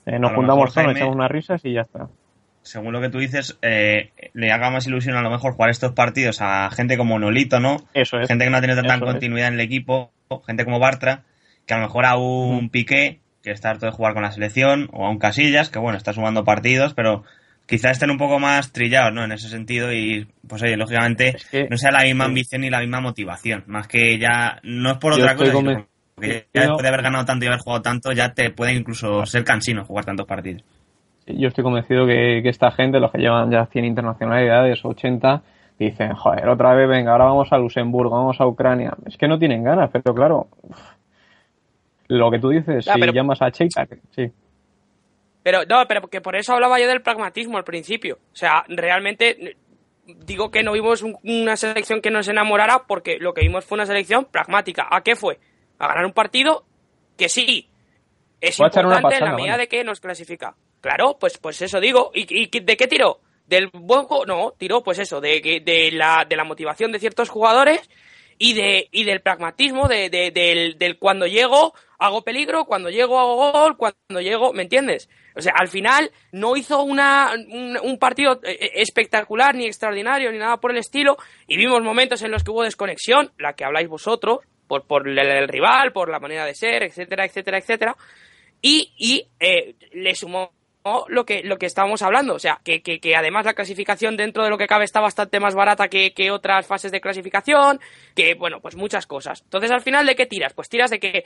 [0.06, 2.06] eh, nos juntamos todos, echamos unas risas y ya está.
[2.62, 5.90] Según lo que tú dices, eh, le haga más ilusión a lo mejor jugar estos
[5.90, 7.78] partidos a gente como Nolito, ¿no?
[7.94, 8.28] Eso es.
[8.28, 10.12] Gente que no ha tenido tanta continuidad en el equipo,
[10.46, 11.24] gente como Bartra,
[11.66, 14.88] que a lo mejor a un Piqué, que está harto de jugar con la selección,
[14.92, 17.24] o a un Casillas, que bueno, está sumando partidos, pero
[17.66, 19.24] quizás estén un poco más trillados, ¿no?
[19.24, 21.34] En ese sentido y, pues oye, lógicamente
[21.68, 23.64] no sea la misma ambición ni la misma motivación.
[23.66, 25.52] Más que ya, no es por otra cosa,
[26.14, 29.26] porque ya después de haber ganado tanto y haber jugado tanto, ya te puede incluso
[29.26, 30.64] ser cansino jugar tantos partidos.
[31.26, 35.42] Yo estoy convencido que, esta gente, los que llevan ya 100 internacionalidades, 80,
[35.78, 38.94] dicen, joder, otra vez, venga, ahora vamos a Luxemburgo, vamos a Ucrania.
[39.06, 40.46] Es que no tienen ganas, pero claro,
[42.06, 44.30] lo que tú dices, si llamas a Cheika, sí.
[45.46, 48.18] Pero no, pero que por eso hablaba yo del pragmatismo al principio.
[48.32, 49.56] O sea, realmente
[50.04, 53.86] digo que no vimos una selección que nos enamorara porque lo que vimos fue una
[53.86, 54.88] selección pragmática.
[54.90, 55.38] ¿A qué fue?
[55.78, 56.64] A ganar un partido
[57.16, 57.70] que sí
[58.40, 60.56] es importante en la medida de que nos clasifica.
[60.80, 62.10] Claro, pues, pues eso digo.
[62.12, 63.20] ¿Y, ¿Y, de qué tiró?
[63.46, 64.26] ¿Del buen juego?
[64.26, 67.88] No, tiró pues eso, de, de, la, de la motivación de ciertos jugadores
[68.38, 73.52] y, de, y del pragmatismo, de, del, del cuando llego hago peligro, cuando llego hago
[73.52, 75.08] gol, cuando llego, ¿me entiendes?
[75.34, 77.32] O sea, al final no hizo una,
[77.82, 82.22] un, partido eh, eh, espectacular, ni extraordinario, ni nada por el estilo, y vimos momentos
[82.22, 86.20] en los que hubo desconexión, la que habláis vosotros, por, por el, rival, por la
[86.20, 87.96] manera de ser, etcétera, etcétera, etcétera,
[88.60, 90.52] y, y eh, le sumó
[91.08, 92.34] lo que, lo que estábamos hablando.
[92.34, 95.54] O sea, que, que, además la clasificación dentro de lo que cabe está bastante más
[95.54, 97.80] barata que, que, otras fases de clasificación,
[98.14, 99.42] que, bueno, pues muchas cosas.
[99.42, 100.54] Entonces, al final, ¿de qué tiras?
[100.54, 101.24] Pues tiras de que,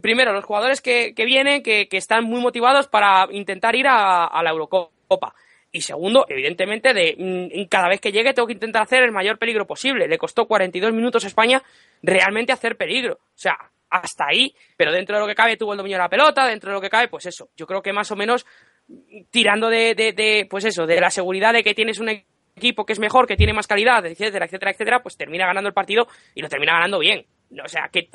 [0.00, 4.42] primero, los jugadores que, vienen, que, que están muy motivados para intentar ir a, a
[4.42, 5.34] la Eurocopa.
[5.72, 9.38] Y segundo, evidentemente, de mm, cada vez que llegue tengo que intentar hacer el mayor
[9.38, 10.08] peligro posible.
[10.08, 11.62] Le costó 42 minutos a España
[12.02, 13.14] realmente hacer peligro.
[13.14, 13.56] O sea,
[13.90, 16.70] hasta ahí, pero dentro de lo que cabe tuvo el dominio de la pelota, dentro
[16.70, 17.50] de lo que cabe, pues eso.
[17.56, 18.46] Yo creo que más o menos
[19.30, 22.08] tirando de, de, pues eso, de la seguridad de que tienes un
[22.56, 25.74] equipo que es mejor, que tiene más calidad, etcétera, etcétera, etcétera, pues termina ganando el
[25.74, 27.26] partido y lo termina ganando bien.
[27.64, 28.08] O sea, que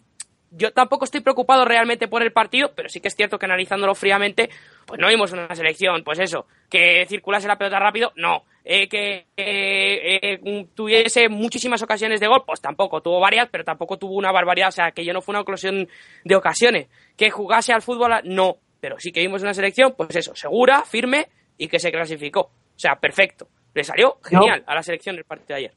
[0.52, 3.96] yo tampoco estoy preocupado realmente por el partido, pero sí que es cierto que analizándolo
[3.96, 4.50] fríamente,
[4.86, 8.46] pues no vimos una selección, pues eso, que circulase la pelota rápido, no.
[8.68, 10.40] Eh, que eh,
[10.74, 13.00] tuviese muchísimas ocasiones de gol, pues tampoco.
[13.00, 14.70] Tuvo varias, pero tampoco tuvo una barbaridad.
[14.70, 15.88] O sea, que yo no fue una ocasión
[16.24, 16.88] de ocasiones.
[17.16, 21.26] Que jugase al fútbol, no pero sí que vimos una selección, pues eso, segura, firme
[21.58, 22.42] y que se clasificó.
[22.42, 23.48] O sea, perfecto.
[23.74, 25.72] Le salió genial a la selección el partido de ayer.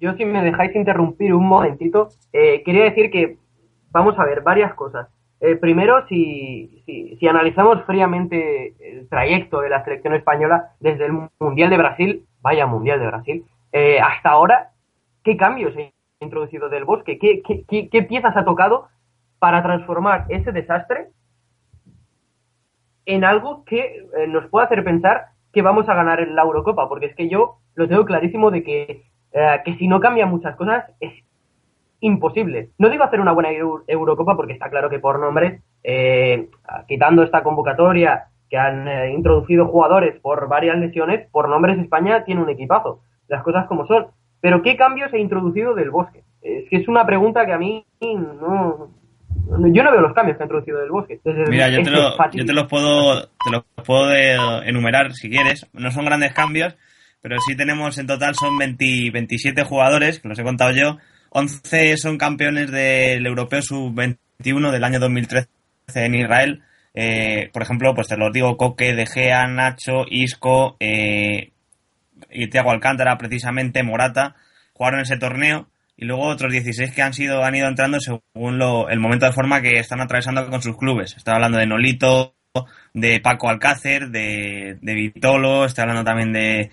[0.00, 3.36] Yo, si me dejáis interrumpir un momentito, eh, quería decir que
[3.90, 5.08] vamos a ver varias cosas.
[5.40, 11.68] Eh, primero, si, si, analizamos fríamente el trayecto de la selección española desde el Mundial
[11.68, 14.70] de Brasil, vaya Mundial de Brasil, eh, hasta ahora,
[15.24, 17.18] ¿qué cambios ha introducido del bosque?
[17.18, 18.88] ¿Qué, qué, qué piezas ha tocado
[19.38, 21.08] para transformar ese desastre
[23.08, 27.06] en algo que eh, nos pueda hacer pensar que vamos a ganar la Eurocopa, porque
[27.06, 30.84] es que yo lo tengo clarísimo de que, eh, que si no cambian muchas cosas
[31.00, 31.12] es
[32.00, 32.68] imposible.
[32.76, 36.50] No digo hacer una buena Eurocopa porque está claro que por nombres, eh,
[36.86, 42.50] quitando esta convocatoria que han introducido jugadores por varias lesiones, por nombres España tiene un
[42.50, 44.08] equipazo, las cosas como son.
[44.42, 46.24] Pero ¿qué cambios ha introducido del bosque?
[46.42, 48.90] Es que es una pregunta que a mí no,
[49.28, 51.20] yo no veo los cambios que ha introducido del bosque.
[51.48, 54.14] Mira, yo te, los puedo, te los puedo
[54.62, 55.66] enumerar si quieres.
[55.72, 56.76] No son grandes cambios,
[57.22, 60.98] pero sí tenemos en total son 27 jugadores, que los he contado yo.
[61.30, 65.48] 11 son campeones del Europeo Sub-21 del año 2013
[65.94, 66.62] en Israel.
[66.94, 71.52] Eh, por ejemplo, pues te los digo, Coque, De Gea, Nacho, Isco eh,
[72.30, 74.36] y Thiago Alcántara, precisamente, Morata,
[74.72, 78.88] jugaron ese torneo y luego otros 16 que han sido han ido entrando según lo,
[78.88, 81.16] el momento de forma que están atravesando con sus clubes.
[81.16, 82.36] Estoy hablando de Nolito,
[82.94, 86.70] de Paco Alcácer, de, de Vitolo, estoy hablando también de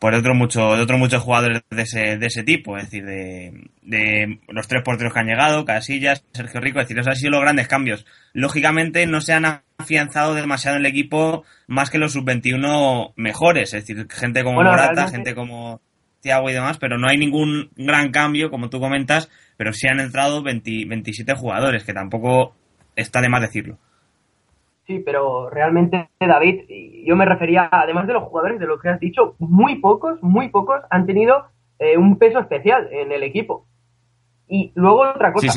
[0.00, 3.06] por pues, otros muchos de otros muchos jugadores de ese, de ese tipo, es decir,
[3.06, 7.16] de, de los tres porteros que han llegado, Casillas, Sergio Rico, es decir, esos han
[7.16, 8.04] sido los grandes cambios.
[8.32, 13.86] Lógicamente no se han afianzado demasiado en el equipo más que los sub-21 mejores, es
[13.86, 15.80] decir, gente como Morata, gente como
[16.24, 20.00] Thiago y demás, pero no hay ningún gran cambio, como tú comentas, pero sí han
[20.00, 22.54] entrado 20, 27 jugadores, que tampoco
[22.96, 23.76] está de más decirlo.
[24.86, 26.62] Sí, pero realmente, David,
[27.06, 30.48] yo me refería, además de los jugadores, de lo que has dicho, muy pocos, muy
[30.48, 31.46] pocos han tenido
[31.78, 33.66] eh, un peso especial en el equipo.
[34.46, 35.52] Y luego otra cosa,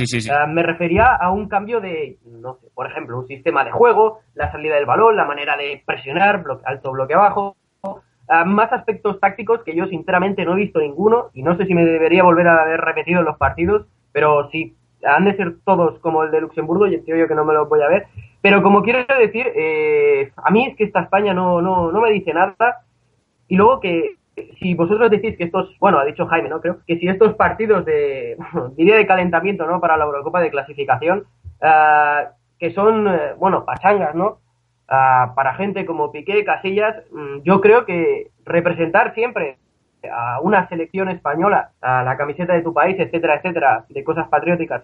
[0.47, 4.51] me refería a un cambio de, no sé, por ejemplo, un sistema de juego, la
[4.51, 7.57] salida del balón, la manera de presionar, alto bloque abajo,
[8.45, 11.85] más aspectos tácticos que yo sinceramente no he visto ninguno y no sé si me
[11.85, 16.23] debería volver a haber repetido en los partidos, pero sí, han de ser todos como
[16.23, 18.07] el de Luxemburgo y entiendo yo que no me lo voy a ver.
[18.41, 22.11] Pero como quiero decir, eh, a mí es que esta España no, no, no me
[22.11, 22.81] dice nada.
[23.47, 24.15] Y luego que
[24.59, 26.61] si vosotros decís que estos, bueno, ha dicho Jaime, ¿no?
[26.61, 28.37] Creo que si estos partidos de,
[28.75, 29.79] diría de calentamiento, ¿no?
[29.79, 31.25] Para la Eurocopa de clasificación,
[31.61, 34.39] uh, que son, uh, bueno, pachangas, ¿no?
[34.89, 39.57] Uh, para gente como Piqué, Casillas, um, yo creo que representar siempre
[40.09, 44.83] a una selección española, a la camiseta de tu país, etcétera, etcétera, de cosas patrióticas,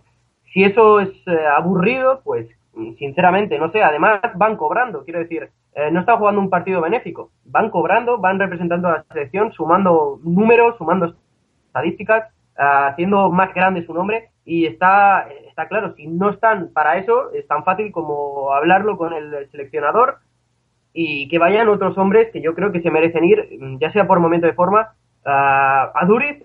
[0.51, 1.11] si eso es
[1.55, 2.47] aburrido, pues
[2.97, 7.31] sinceramente, no sé, además van cobrando, quiero decir, eh, no están jugando un partido benéfico,
[7.45, 11.13] van cobrando, van representando a la selección, sumando números, sumando
[11.67, 17.31] estadísticas, haciendo más grande su nombre y está, está claro, si no están para eso,
[17.33, 20.17] es tan fácil como hablarlo con el seleccionador
[20.93, 24.19] y que vayan otros hombres que yo creo que se merecen ir, ya sea por
[24.19, 24.93] momento de forma.
[25.25, 26.43] Uh, a Duriz,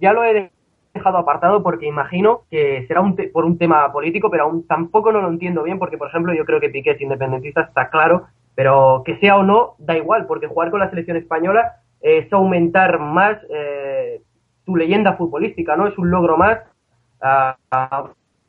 [0.00, 0.50] ya lo he
[0.94, 5.20] dejado apartado porque imagino que será un por un tema político, pero aún tampoco no
[5.20, 9.02] lo entiendo bien porque, por ejemplo, yo creo que Piqué es independentista, está claro, pero
[9.04, 13.38] que sea o no, da igual, porque jugar con la selección española es aumentar más
[13.50, 14.20] eh,
[14.64, 15.86] tu leyenda futbolística, ¿no?
[15.86, 16.58] Es un logro más,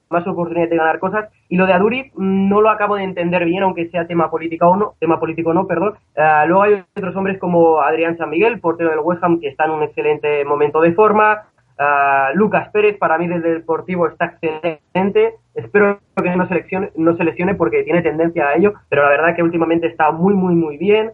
[0.09, 1.29] más oportunidad de ganar cosas.
[1.49, 4.77] Y lo de Aduri no lo acabo de entender bien, aunque sea tema político o
[4.77, 5.95] no, tema político no, perdón.
[6.15, 9.65] Uh, luego hay otros hombres como Adrián San Miguel, portero del West Ham, que está
[9.65, 11.43] en un excelente momento de forma.
[11.77, 15.35] Uh, Lucas Pérez, para mí desde Deportivo está excelente.
[15.55, 19.35] Espero que no, seleccione, no se lesione porque tiene tendencia a ello, pero la verdad
[19.35, 21.11] que últimamente está muy, muy, muy bien.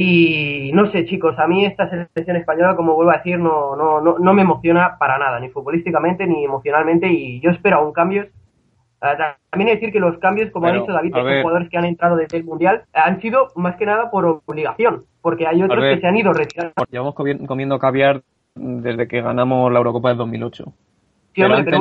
[0.00, 4.00] Y no sé, chicos, a mí esta selección española, como vuelvo a decir, no, no,
[4.00, 8.28] no, no me emociona para nada, ni futbolísticamente ni emocionalmente, y yo espero un cambio.
[9.02, 9.18] Uh,
[9.50, 12.14] también decir que los cambios, como ha dicho David, de los jugadores que han entrado
[12.14, 16.06] desde el Mundial, han sido más que nada por obligación, porque hay otros que se
[16.06, 16.74] han ido retirando.
[16.88, 18.22] Llevamos comiendo caviar
[18.54, 20.64] desde que ganamos la Eurocopa del 2008.
[21.34, 21.76] pero antes,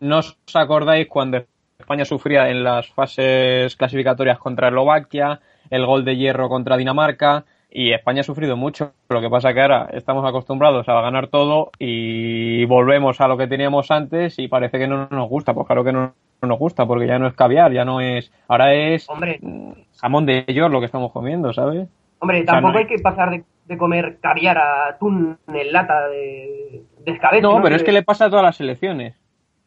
[0.00, 1.44] no, os acordáis cuando
[1.78, 5.38] España sufría en las fases clasificatorias contra Eslovaquia,
[5.72, 8.92] el gol de hierro contra Dinamarca, y España ha sufrido mucho.
[9.08, 13.46] Lo que pasa que ahora estamos acostumbrados a ganar todo y volvemos a lo que
[13.46, 15.54] teníamos antes y parece que no nos gusta.
[15.54, 16.12] Pues claro que no
[16.42, 18.30] nos gusta porque ya no es caviar, ya no es...
[18.46, 19.06] Ahora es
[20.00, 21.88] jamón de york lo que estamos comiendo, ¿sabes?
[22.18, 27.40] Hombre, tampoco hay que pasar de de comer caviar a atún en lata de, de
[27.40, 29.14] No, pero es que le pasa a todas las selecciones.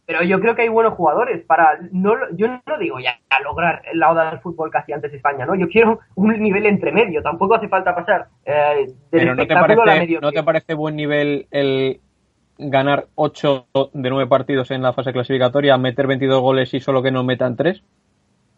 [0.05, 1.79] Pero yo creo que hay buenos jugadores para.
[1.91, 5.45] no Yo no digo ya a lograr la oda del fútbol que hacía antes España,
[5.45, 5.55] ¿no?
[5.55, 7.23] Yo quiero un nivel entre medio.
[7.23, 11.99] Tampoco hace falta pasar eh, pero no te, parece, ¿no te parece buen nivel el
[12.57, 17.11] ganar 8 de 9 partidos en la fase clasificatoria, meter 22 goles y solo que
[17.11, 17.81] no metan 3?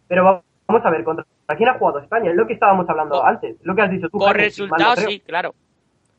[0.10, 1.26] Pero vamos a ver, ¿contra
[1.56, 2.32] quién ha jugado España?
[2.32, 4.20] Es lo que estábamos hablando antes, lo que has dicho tú.
[4.20, 5.54] Por resultados, sí, claro.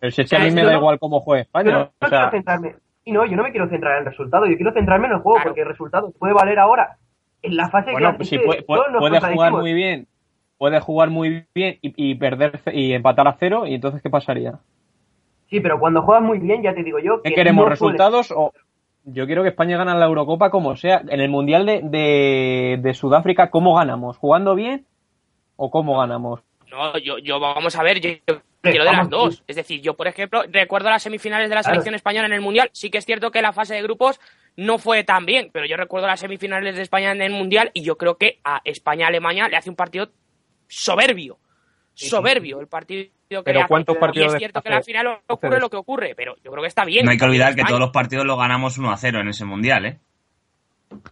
[0.00, 1.70] Pero si es que a mí me da igual cómo juegue España.
[1.70, 2.30] no, o sea...
[2.30, 2.76] centrarme.
[3.08, 5.20] Y no, yo no me quiero centrar en el resultado, yo quiero centrarme en el
[5.20, 6.98] juego, porque el resultado puede valer ahora
[7.40, 10.06] en la fase bueno, pues si puede, puede, jugar muy bien,
[10.58, 14.58] puede jugar muy bien y, y, perder y empatar a cero, y entonces ¿qué pasaría?
[15.48, 17.22] Sí, pero cuando juegas muy bien, ya te digo yo.
[17.22, 17.66] Que ¿Qué queremos?
[17.66, 18.52] ¿Resultados o.?
[19.04, 21.00] Yo quiero que España gane la Eurocopa como sea.
[21.08, 24.18] En el Mundial de, de, de Sudáfrica, ¿cómo ganamos?
[24.18, 24.84] ¿Jugando bien
[25.56, 26.40] o cómo ganamos?
[26.70, 28.10] No, yo, yo vamos a ver, yo,
[28.62, 29.42] quiero de las dos.
[29.46, 32.70] Es decir, yo, por ejemplo, recuerdo las semifinales de la selección española en el Mundial.
[32.72, 34.20] Sí que es cierto que la fase de grupos
[34.56, 37.82] no fue tan bien, pero yo recuerdo las semifinales de España en el Mundial y
[37.82, 40.10] yo creo que a España-Alemania le hace un partido
[40.66, 41.38] soberbio.
[41.94, 43.68] soberbio el partido que Pero hace.
[43.68, 46.62] ¿cuántos Y partidos es cierto que al final ocurre lo que ocurre, pero yo creo
[46.62, 47.04] que está bien.
[47.04, 49.44] No hay que olvidar que todos los partidos los ganamos 1 a 0 en ese
[49.44, 49.98] mundial, ¿eh?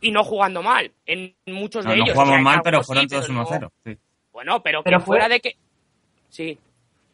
[0.00, 2.14] Y no jugando mal, en muchos No, de no ellos.
[2.14, 3.72] jugamos O sea, en mal, pero fueron sí, todos pero 1 a no- 0.
[3.84, 3.98] sí.
[4.32, 5.56] Bueno, pero, Pero que fue- fuera de que...
[6.28, 6.58] Sí,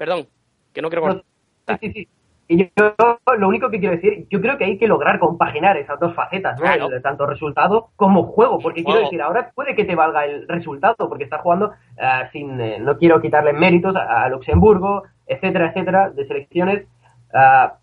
[0.02, 0.26] perdón,
[0.72, 1.06] que no quiero...
[1.06, 2.08] No, sí, sí.
[2.48, 2.94] Y yo,
[3.38, 6.56] lo único que quiero decir, yo creo que hay que lograr compaginar esas dos facetas,
[6.56, 6.62] ¿no?
[6.62, 6.90] Claro.
[6.90, 10.96] El- tanto resultado como juego, porque quiero decir, ahora puede que te valga el resultado,
[11.08, 16.10] porque estás jugando ah, sin, eh, no quiero quitarle méritos a, a Luxemburgo, etcétera, etcétera,
[16.10, 16.88] de selecciones.
[17.32, 17.74] Ah,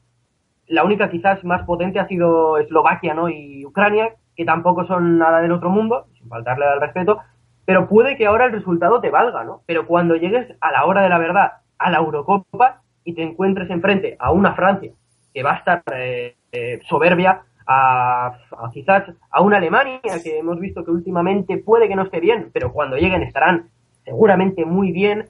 [0.67, 3.29] la única quizás más potente ha sido Eslovaquia, ¿no?
[3.29, 7.19] Y Ucrania, que tampoco son nada del otro mundo, sin faltarle al respeto,
[7.63, 9.61] pero puede que ahora el resultado te valga, ¿no?
[9.65, 13.69] Pero cuando llegues a la hora de la verdad, a la Eurocopa, y te encuentres
[13.69, 14.91] enfrente a una Francia
[15.33, 18.37] que va a estar eh, eh, soberbia, a,
[18.73, 22.73] quizás a una Alemania que hemos visto que últimamente puede que no esté bien, pero
[22.73, 23.69] cuando lleguen estarán
[24.03, 25.29] seguramente muy bien.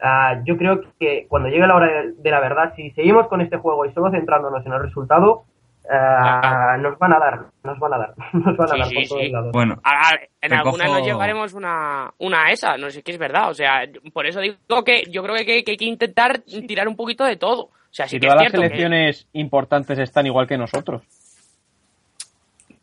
[0.00, 3.40] Ah, yo creo que cuando llegue la hora de, de la verdad, si seguimos con
[3.40, 5.44] este juego y solo centrándonos en el resultado,
[5.90, 8.94] ah, nos van a dar, nos van a dar, nos van a Sí, dar sí,
[8.94, 9.28] por todos sí.
[9.30, 9.52] lados.
[9.52, 13.18] Bueno, A- a- en cojo- nos llevaremos una, una a esa, no sé qué es
[13.18, 13.50] verdad.
[13.50, 13.82] O sea,
[14.12, 17.24] por eso digo que yo creo que, que- que hay que intentar tirar un poquito
[17.24, 17.62] de todo.
[17.64, 21.02] O sea, sí Si que es todas las que- selecciones importantes están igual que nosotros.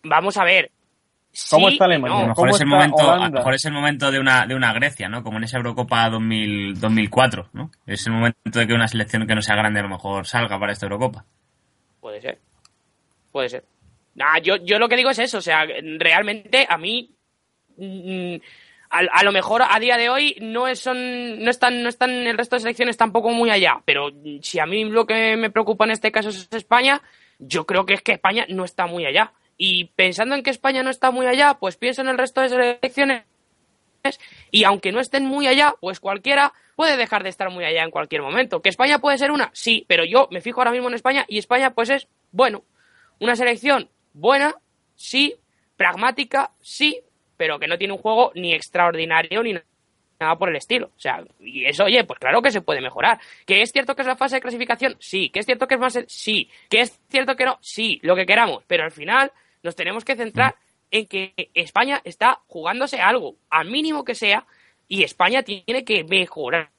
[0.04, 0.70] Vamos a ver.
[1.50, 2.18] ¿Cómo Sí está Alemania?
[2.18, 3.40] a lo mejor ¿Cómo es el está momento, a lo Holanda?
[3.40, 5.24] mejor es el momento de una de una Grecia, ¿no?
[5.24, 7.72] Como en esa Eurocopa 2000, 2004, ¿no?
[7.88, 10.60] Es el momento de que una selección que no sea grande a lo mejor salga
[10.60, 11.26] para esta Eurocopa.
[12.02, 12.38] Puede ser.
[13.34, 13.66] Puede ser.
[14.16, 15.40] Nah, yo, yo lo que digo es eso.
[15.40, 15.66] O sea,
[15.98, 17.12] realmente a mí.
[17.76, 18.36] mm,
[18.90, 22.12] a, a lo mejor a día de hoy no es, son no están no están
[22.12, 24.12] el resto de selecciones tampoco muy allá pero
[24.44, 27.02] si a mí lo que me preocupa en este caso es España
[27.40, 30.84] yo creo que es que España no está muy allá y pensando en que España
[30.84, 33.24] no está muy allá pues pienso en el resto de selecciones
[34.52, 37.92] y aunque no estén muy allá, pues cualquiera puede dejar de estar muy allá en
[37.92, 38.62] cualquier momento.
[38.62, 39.50] ¿Que España puede ser una?
[39.54, 42.64] Sí, pero yo me fijo ahora mismo en España y España pues es, bueno,
[43.20, 44.56] una selección buena,
[44.96, 45.36] sí,
[45.76, 47.02] pragmática, sí,
[47.38, 50.88] pero que no tiene un juego ni extraordinario ni nada por el estilo.
[50.88, 53.20] O sea, y eso, oye, pues claro que se puede mejorar.
[53.46, 54.96] ¿Que es cierto que es la fase de clasificación?
[55.00, 55.30] Sí.
[55.30, 56.00] ¿Que es cierto que es más?
[56.08, 56.50] Sí.
[56.70, 57.58] ¿Que es cierto que no?
[57.62, 58.64] Sí, lo que queramos.
[58.68, 60.56] Pero al final nos tenemos que centrar
[60.92, 64.46] en que España está jugándose algo, al mínimo que sea,
[64.88, 66.70] y España tiene que mejorar.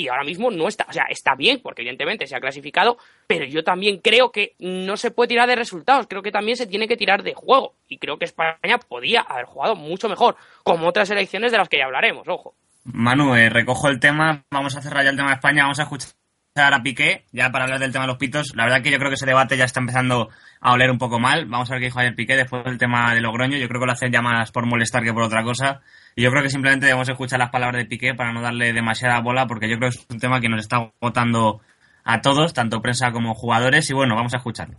[0.00, 2.96] Y ahora mismo no está, o sea, está bien, porque evidentemente se ha clasificado,
[3.26, 6.66] pero yo también creo que no se puede tirar de resultados, creo que también se
[6.66, 7.74] tiene que tirar de juego.
[7.86, 11.76] Y creo que España podía haber jugado mucho mejor, como otras selecciones de las que
[11.76, 12.54] ya hablaremos, ojo.
[12.84, 15.82] Manu, eh, recojo el tema, vamos a cerrar ya el tema de España, vamos a
[15.82, 16.14] escuchar
[16.56, 18.54] a Piqué, ya para hablar del tema de los pitos.
[18.56, 20.30] La verdad que yo creo que ese debate ya está empezando
[20.60, 21.46] a oler un poco mal.
[21.46, 23.58] Vamos a ver qué dijo ayer Piqué después del tema de Logroño.
[23.58, 25.82] Yo creo que lo hacen ya más por molestar que por otra cosa.
[26.16, 29.46] Yo creo que simplemente debemos escuchar las palabras de Piqué para no darle demasiada bola,
[29.46, 31.60] porque yo creo que es un tema que nos está agotando
[32.04, 33.88] a todos, tanto prensa como jugadores.
[33.90, 34.78] Y bueno, vamos a escucharlo.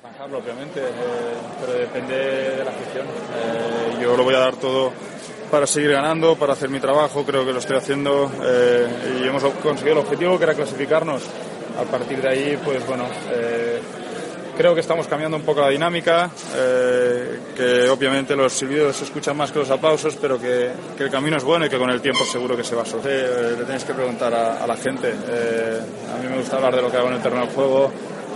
[0.00, 3.06] Zanjarlo, obviamente, eh, pero depende de la afición.
[3.06, 4.92] Eh, yo lo voy a dar todo
[5.50, 9.44] para seguir ganando, para hacer mi trabajo, creo que lo estoy haciendo eh, y hemos
[9.62, 11.22] conseguido el objetivo que era clasificarnos.
[11.78, 13.80] A partir de ahí, pues bueno, eh,
[14.56, 19.36] creo que estamos cambiando un poco la dinámica, eh, que obviamente los silbidos se escuchan
[19.36, 22.00] más que los aplausos, pero que, que el camino es bueno y que con el
[22.00, 23.12] tiempo seguro que se va a soltar.
[23.12, 25.12] Eh, le tenéis que preguntar a, la gente.
[25.28, 25.80] Eh,
[26.14, 27.90] a mí me gusta hablar de lo que hago en el terreno de juego.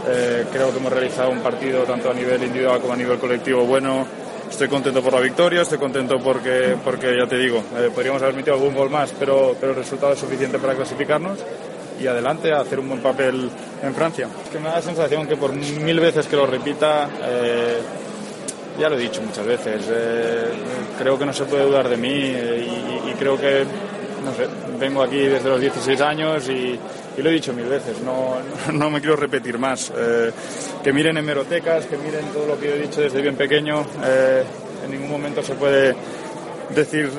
[0.06, 3.64] Eh, creo que hemos realizado un partido tanto a nivel individual como a nivel colectivo
[3.64, 4.06] bueno.
[4.48, 8.34] Estoy contento por la victoria, estoy contento porque, porque ya te digo, eh, podríamos haber
[8.34, 11.38] metido algún gol más, pero, pero el resultado es suficiente para clasificarnos
[12.00, 13.50] y adelante a hacer un buen papel
[13.82, 14.28] en Francia.
[14.44, 17.78] Es que me da la sensación que por mil veces que lo repita, eh,
[18.78, 20.44] ya lo he dicho muchas veces, eh,
[20.98, 22.66] creo que no se puede dudar de mí eh,
[23.06, 23.64] y, y creo que,
[24.24, 24.46] no sé,
[24.78, 26.78] vengo aquí desde los 16 años y,
[27.16, 28.36] y lo he dicho mil veces, no,
[28.72, 29.92] no me quiero repetir más.
[29.96, 30.30] Eh,
[30.84, 34.44] que miren hemerotecas, que miren todo lo que yo he dicho desde bien pequeño, eh,
[34.84, 35.96] en ningún momento se puede
[36.74, 37.10] decir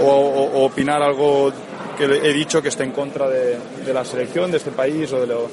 [0.00, 1.52] o, o- o opinar algo
[1.96, 5.20] que he dicho que esté en contra de, de la selección, de este país o
[5.20, 5.50] de lo,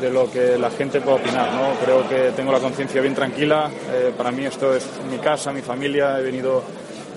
[0.00, 1.52] de lo que la gente pueda opinar.
[1.52, 1.74] ¿no?
[1.84, 3.70] Creo que tengo la conciencia bien tranquila.
[3.92, 6.18] eh, para mí esto es mi casa, mi familia.
[6.18, 6.64] He venido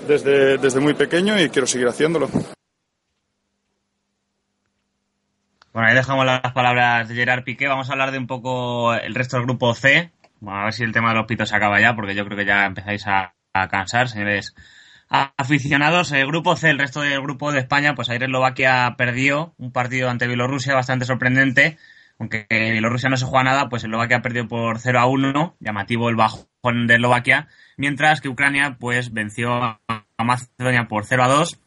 [0.06, 2.28] desde, desde muy pequeño y quiero seguir haciéndolo.
[5.72, 7.66] Bueno, ahí dejamos las palabras de Gerard Piqué.
[7.66, 10.12] Vamos a hablar de un poco el resto del grupo C.
[10.38, 12.44] Bueno, a ver si el tema de los pitos acaba ya, porque yo creo que
[12.44, 14.54] ya empezáis a, a cansar, señores
[15.08, 16.12] aficionados.
[16.12, 20.10] El grupo C, el resto del grupo de España, pues ayer Eslovaquia perdió un partido
[20.10, 21.78] ante Bielorrusia bastante sorprendente.
[22.18, 26.16] Aunque Bielorrusia no se juega nada, pues Eslovaquia perdió por 0 a 1, llamativo el
[26.16, 29.80] bajón de Eslovaquia, mientras que Ucrania pues venció a
[30.24, 31.60] Macedonia por 0 a 2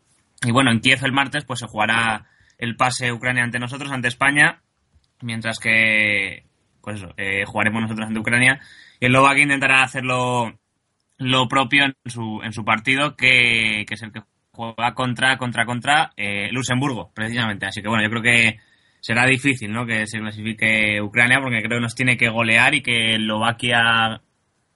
[0.46, 2.28] Y bueno, en Kiev el martes pues se jugará
[2.58, 4.62] el pase Ucrania ante nosotros, ante España,
[5.22, 6.46] mientras que
[6.82, 8.62] pues eso, eh, jugaremos nosotros ante Ucrania.
[9.02, 10.58] Y Eslovaquia intentará hacerlo
[11.18, 15.66] lo propio en su, en su partido, que, que es el que juega contra, contra,
[15.66, 17.66] contra eh, Luxemburgo, precisamente.
[17.66, 18.60] Así que bueno, yo creo que
[19.00, 19.86] será difícil, ¿no?
[19.86, 24.22] Que se clasifique Ucrania, porque creo que nos tiene que golear y que Eslovaquia,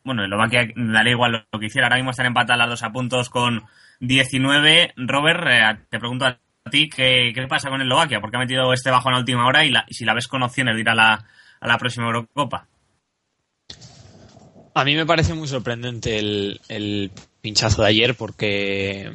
[0.03, 1.87] bueno, Eslovaquia daría igual lo que hiciera.
[1.87, 3.63] Ahora mismo están empatadas las dos a puntos con
[3.99, 4.93] 19.
[4.97, 6.39] Robert, eh, te pregunto a
[6.69, 8.21] ti, ¿qué, ¿qué pasa con Eslovaquia?
[8.21, 10.43] Porque ha metido este bajo en la última hora y, la, si la ves con
[10.43, 11.25] opciones de ir la,
[11.59, 12.67] a la próxima Eurocopa.
[14.73, 17.11] A mí me parece muy sorprendente el, el
[17.41, 19.11] pinchazo de ayer porque,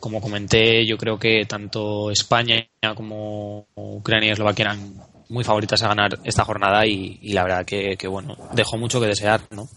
[0.00, 4.94] como comenté, yo creo que tanto España como Ucrania y Eslovaquia eran
[5.28, 9.06] muy favoritas a ganar esta jornada y, la verdad que, que, bueno, dejó mucho que
[9.06, 9.68] desear, ¿no?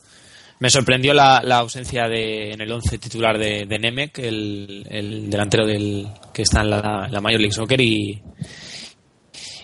[0.59, 5.29] Me sorprendió la, la ausencia de, en el 11 titular de, de Nemec, el, el,
[5.29, 8.21] delantero del que está en la, la Major League Soccer y,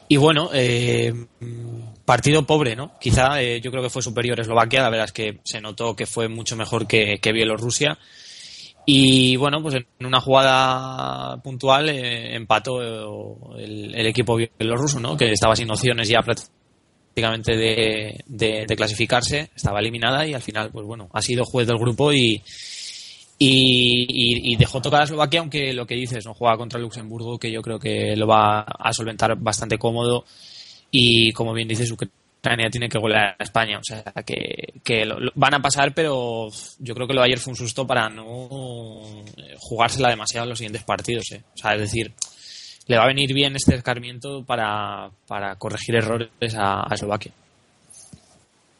[0.08, 1.14] y bueno, eh,
[2.06, 2.98] partido pobre, ¿no?
[3.00, 6.06] Quizá eh, yo creo que fue superior Eslovaquia, la verdad es que se notó que
[6.06, 7.98] fue mucho mejor que, que Bielorrusia.
[8.86, 12.82] Y bueno, pues en una jugada puntual eh, empató
[13.58, 15.18] el, el, equipo bielorruso, ¿no?
[15.18, 20.86] Que estaba sin opciones ya prácticamente de, de, clasificarse, estaba eliminada y al final, pues
[20.86, 22.44] bueno, ha sido juez del grupo y,
[23.40, 27.40] y, y, y, dejó tocar a Eslovaquia, aunque lo que dices, no juega contra Luxemburgo,
[27.40, 30.26] que yo creo que lo va a solventar bastante cómodo
[30.98, 33.80] y como bien dices, Ucrania tiene que golear a España.
[33.80, 36.48] O sea, que, lo, van a pasar, pero
[36.80, 39.26] yo creo que lo de ayer fue un susto para no
[39.60, 41.30] jugársela demasiado en los siguientes partidos.
[41.34, 41.44] ¿eh?
[41.54, 42.14] O sea, es decir,
[42.88, 47.34] le va a venir bien este escarmiento para, para corregir errores a, a Eslovaquia.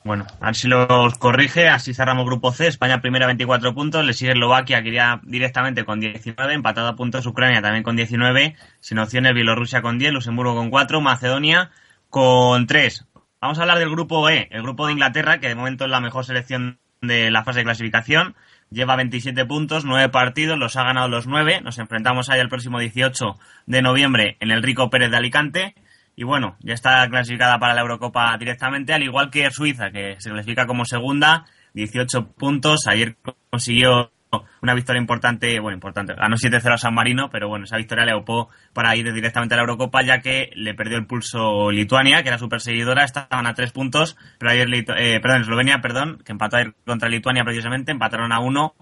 [0.06, 1.68] Bueno, a ver si los corrige.
[1.68, 2.68] Así cerramos grupo C.
[2.68, 4.06] España primera 24 puntos.
[4.06, 6.54] Le sigue Eslovaquia, que iría directamente con 19.
[6.54, 8.56] Empatado a puntos Ucrania también con 19.
[8.80, 10.14] Sin opciones Bielorrusia con 10.
[10.14, 11.02] Luxemburgo con 4.
[11.02, 11.72] Macedonia
[12.16, 13.08] con 3.
[13.42, 14.48] Vamos a hablar del grupo E.
[14.50, 17.66] El grupo de Inglaterra, que de momento es la mejor selección de la fase de
[17.66, 18.38] clasificación.
[18.72, 21.60] Lleva 27 puntos, 9 partidos, los ha ganado los 9.
[21.60, 25.76] Nos enfrentamos ahí el próximo 18 de noviembre en el Rico Pérez de Alicante
[26.16, 30.30] y bueno, ya está clasificada para la Eurocopa directamente, al igual que Suiza, que se
[30.30, 31.44] clasifica como segunda,
[31.74, 32.88] 18 puntos.
[32.88, 33.18] Ayer
[33.50, 34.14] consiguió
[34.62, 38.14] una victoria importante, bueno, importante, ganó 7-0 a San Marino, pero bueno, esa victoria le
[38.14, 42.30] opó para ir directamente a la Eurocopa, ya que le perdió el pulso Lituania, que
[42.30, 44.68] era su perseguidora, estaban a 3 puntos, pero ayer,
[44.98, 48.76] eh, perdón, Eslovenia, perdón, que empató contra Lituania precisamente, empataron a 1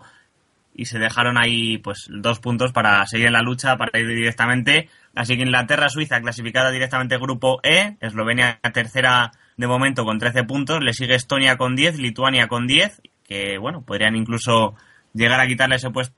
[0.75, 4.89] y se dejaron ahí pues dos puntos para seguir en la lucha, para ir directamente.
[5.15, 10.83] Así que Inglaterra, Suiza clasificada directamente grupo E, Eslovenia tercera de momento con 13 puntos,
[10.83, 14.75] le sigue Estonia con 10, Lituania con 10, que bueno, podrían incluso
[15.13, 16.13] llegar a quitarle ese puesto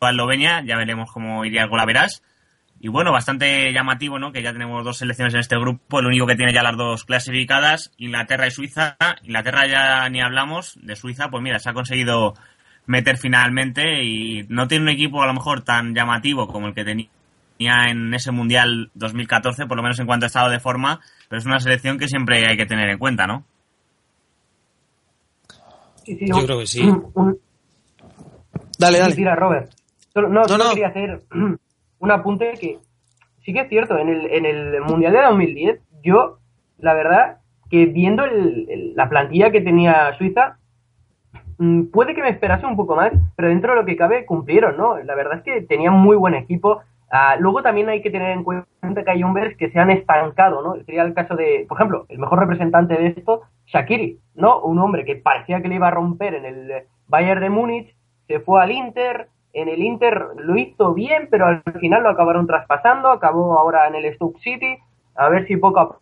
[0.00, 2.22] a Eslovenia, ya veremos cómo iría el Golaveras.
[2.78, 4.32] Y bueno, bastante llamativo, ¿no?
[4.32, 7.04] Que ya tenemos dos selecciones en este grupo, el único que tiene ya las dos
[7.04, 8.96] clasificadas, Inglaterra y Suiza.
[9.22, 12.34] Inglaterra ya ni hablamos, de Suiza, pues mira, se ha conseguido
[12.84, 16.84] meter finalmente y no tiene un equipo a lo mejor tan llamativo como el que
[16.84, 17.08] tenía
[17.88, 21.46] en ese Mundial 2014, por lo menos en cuanto a estado de forma, pero es
[21.46, 23.44] una selección que siempre hay que tener en cuenta, ¿no?
[26.06, 26.82] Yo creo que sí.
[26.82, 27.38] Un-
[28.78, 29.14] Dale, dale.
[29.14, 29.70] Tira, Robert.
[30.12, 30.70] Solo- no, No, solo no.
[30.70, 31.20] quería hacer
[31.98, 32.78] un apunte que
[33.44, 36.38] sí que es cierto, en el, en el Mundial de 2010, yo,
[36.78, 37.38] la verdad,
[37.70, 40.58] que viendo el- el- la plantilla que tenía Suiza,
[41.58, 44.76] mm, puede que me esperase un poco más, pero dentro de lo que cabe cumplieron,
[44.76, 44.98] ¿no?
[44.98, 46.80] La verdad es que tenían muy buen equipo.
[47.10, 50.60] Ah, luego también hay que tener en cuenta que hay hombres que se han estancado,
[50.62, 50.74] ¿no?
[50.84, 54.60] Sería el caso de, por ejemplo, el mejor representante de esto, Shakiri, ¿no?
[54.60, 56.72] Un hombre que parecía que le iba a romper en el
[57.06, 57.94] Bayern de Múnich,
[58.26, 62.46] se fue al Inter, en el Inter lo hizo bien, pero al final lo acabaron
[62.46, 64.76] traspasando, acabó ahora en el Stoke City,
[65.14, 65.98] a ver si poco a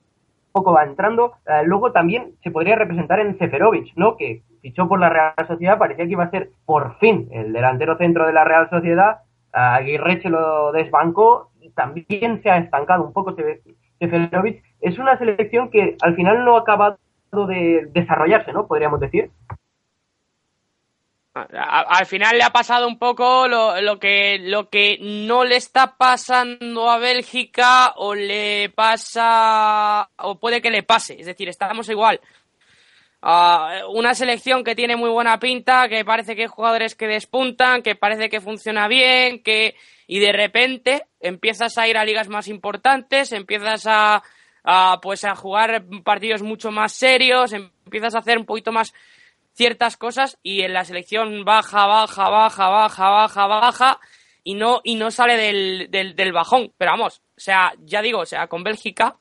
[0.52, 1.34] poco va entrando.
[1.46, 4.16] Eh, luego también se podría representar en Seferovic, ¿no?
[4.16, 7.96] Que fichó por la Real Sociedad, parecía que iba a ser por fin el delantero
[7.98, 9.18] centro de la Real Sociedad.
[9.52, 13.62] A Aguirre se lo desbancó también se ha estancado un poco Se-
[13.98, 14.62] Seferovic.
[14.80, 16.98] Es una selección que al final no ha acabado
[17.48, 18.66] de desarrollarse, ¿no?
[18.66, 19.30] Podríamos decir.
[21.34, 25.96] Al final le ha pasado un poco lo, lo que lo que no le está
[25.96, 31.16] pasando a Bélgica o le pasa o puede que le pase.
[31.18, 32.20] Es decir estamos igual.
[33.20, 37.82] Ah, una selección que tiene muy buena pinta que parece que hay jugadores que despuntan
[37.82, 39.76] que parece que funciona bien que
[40.06, 44.22] y de repente empiezas a ir a ligas más importantes empiezas a,
[44.62, 48.92] a pues a jugar partidos mucho más serios empiezas a hacer un poquito más
[49.54, 54.00] ciertas cosas y en la selección baja, baja, baja, baja, baja, baja
[54.42, 56.72] y no, y no sale del, del, del bajón.
[56.76, 59.16] Pero vamos, o sea, ya digo, o sea, con Bélgica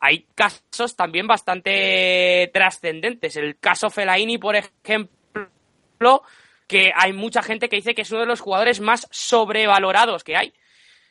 [0.00, 3.36] hay casos también bastante trascendentes.
[3.36, 6.22] El caso Fellaini, por ejemplo,
[6.66, 10.36] que hay mucha gente que dice que es uno de los jugadores más sobrevalorados que
[10.36, 10.52] hay.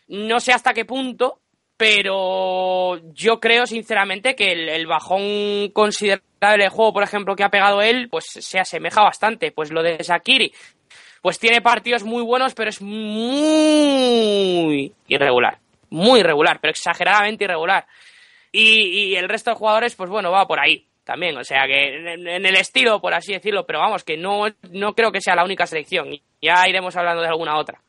[0.08, 1.42] No sé hasta qué punto,
[1.78, 7.82] pero yo creo sinceramente que el, bajón considerable de juego, por ejemplo, que ha pegado
[7.82, 9.52] él, pues se asemeja bastante.
[9.52, 10.54] Pues lo de Shakiri,
[11.22, 12.94] pues tiene partidos muy buenos, pero es muy
[15.08, 15.60] irregular.
[15.90, 17.86] Muy irregular, pero exageradamente irregular.
[18.52, 21.38] Y, y el resto de jugadores, pues bueno, va por ahí también.
[21.38, 24.94] O sea que en, en el estilo, por así decirlo, pero vamos, que no, no
[24.94, 26.10] creo que sea la única selección.
[26.42, 27.82] Ya iremos hablando de alguna otra.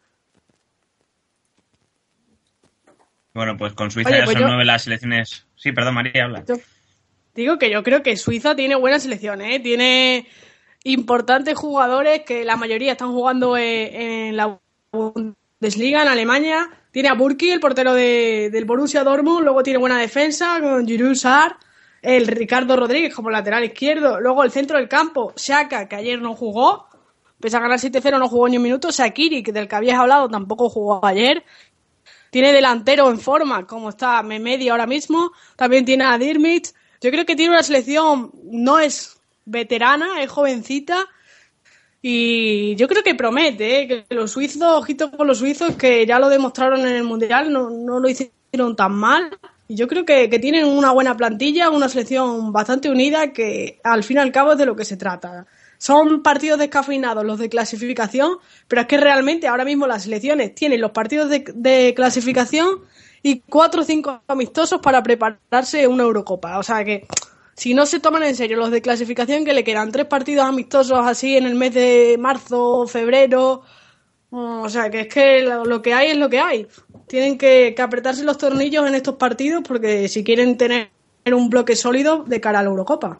[3.37, 5.47] Bueno, pues con Suiza Oye, ya pues son yo- nueve las selecciones.
[5.55, 6.45] Sí, perdón, María, habla.
[7.34, 9.61] Digo que yo creo que Suiza tiene buena selección, ¿eh?
[9.61, 10.26] Tiene
[10.84, 14.59] importantes jugadores que la mayoría están jugando eh, en la
[14.91, 16.68] Bundesliga, en Alemania.
[16.91, 19.45] Tiene a Burki, el portero de- del Borussia Dortmund.
[19.45, 21.57] Luego tiene buena defensa con Giroud Sarr.
[22.03, 24.20] El Ricardo Rodríguez como lateral izquierdo.
[24.20, 26.87] Luego el centro del campo, Shaka, que ayer no jugó.
[27.41, 28.91] Pese a ganar 7-0, no jugó ni un minuto.
[28.93, 31.45] Sakiri, del que habías hablado, tampoco jugó ayer.
[32.31, 35.33] Tiene delantero en forma, como está Memedi ahora mismo.
[35.57, 36.68] También tiene a Dirmit.
[37.01, 41.07] Yo creo que tiene una selección, no es veterana, es jovencita.
[42.03, 43.89] Y yo creo que promete, ¿eh?
[43.89, 47.70] que los suizos, ojito con los suizos, que ya lo demostraron en el Mundial, no,
[47.70, 49.37] no lo hicieron tan mal.
[49.68, 54.05] Y yo creo que, que tienen una buena plantilla, una selección bastante unida, que al
[54.05, 55.47] fin y al cabo es de lo que se trata.
[55.79, 60.81] Son partidos descafeinados los de clasificación, pero es que realmente ahora mismo las selecciones tienen
[60.81, 62.81] los partidos de, de clasificación
[63.22, 66.59] y cuatro o cinco amistosos para prepararse una Eurocopa.
[66.59, 67.07] O sea que
[67.57, 71.01] si no se toman en serio los de clasificación, que le quedan tres partidos amistosos
[71.05, 73.62] así en el mes de marzo, febrero.
[74.31, 76.66] mm, O sea que es que lo, que hay es lo que hay.
[77.07, 80.91] Tienen que apretarse los tornillos en estos partidos porque si quieren tener
[81.27, 83.18] un bloque sólido de cara a la Eurocopa.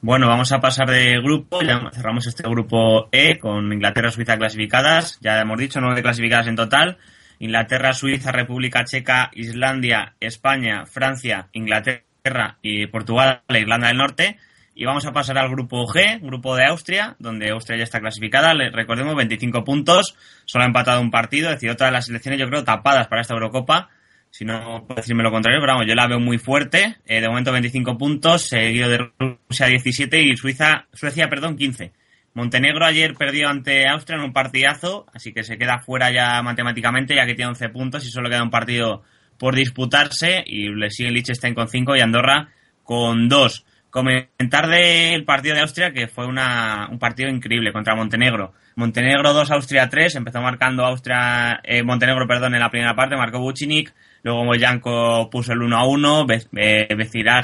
[0.00, 1.62] Bueno, vamos a pasar de grupo.
[1.62, 5.18] Ya cerramos este grupo E con Inglaterra Suiza clasificadas.
[5.20, 6.98] Ya hemos dicho, nueve clasificadas en total.
[7.38, 14.38] Inglaterra, Suiza, República Checa, Islandia, España, Francia, Inglaterra y Portugal e Irlanda del Norte.
[14.74, 18.54] Y vamos a pasar al grupo G, grupo de Austria, donde Austria ya está clasificada.
[18.54, 22.40] Le- recordemos, 25 puntos, solo ha empatado un partido, es decir, otra de las selecciones,
[22.40, 23.90] yo creo, tapadas para esta Eurocopa.
[24.32, 26.96] Si no puedo decirme lo contrario, pero vamos, yo la veo muy fuerte.
[27.04, 31.92] Eh, de momento 25 puntos, seguido de Rusia 17 y Suiza, Suecia, perdón, 15.
[32.32, 37.14] Montenegro ayer perdió ante Austria en un partidazo, así que se queda fuera ya matemáticamente,
[37.14, 39.02] ya que tiene 11 puntos y solo queda un partido
[39.38, 40.42] por disputarse.
[40.46, 42.48] Y le sigue Liechtenstein con 5 y Andorra
[42.84, 43.66] con 2.
[43.90, 48.54] Comentar del partido de Austria, que fue una, un partido increíble contra Montenegro.
[48.76, 53.38] Montenegro 2, Austria 3, empezó marcando Austria, eh, Montenegro, perdón, en la primera parte, marcó
[53.38, 53.92] Bucinic,
[54.22, 56.88] luego Moyanko puso el 1 a 1, Be- eh,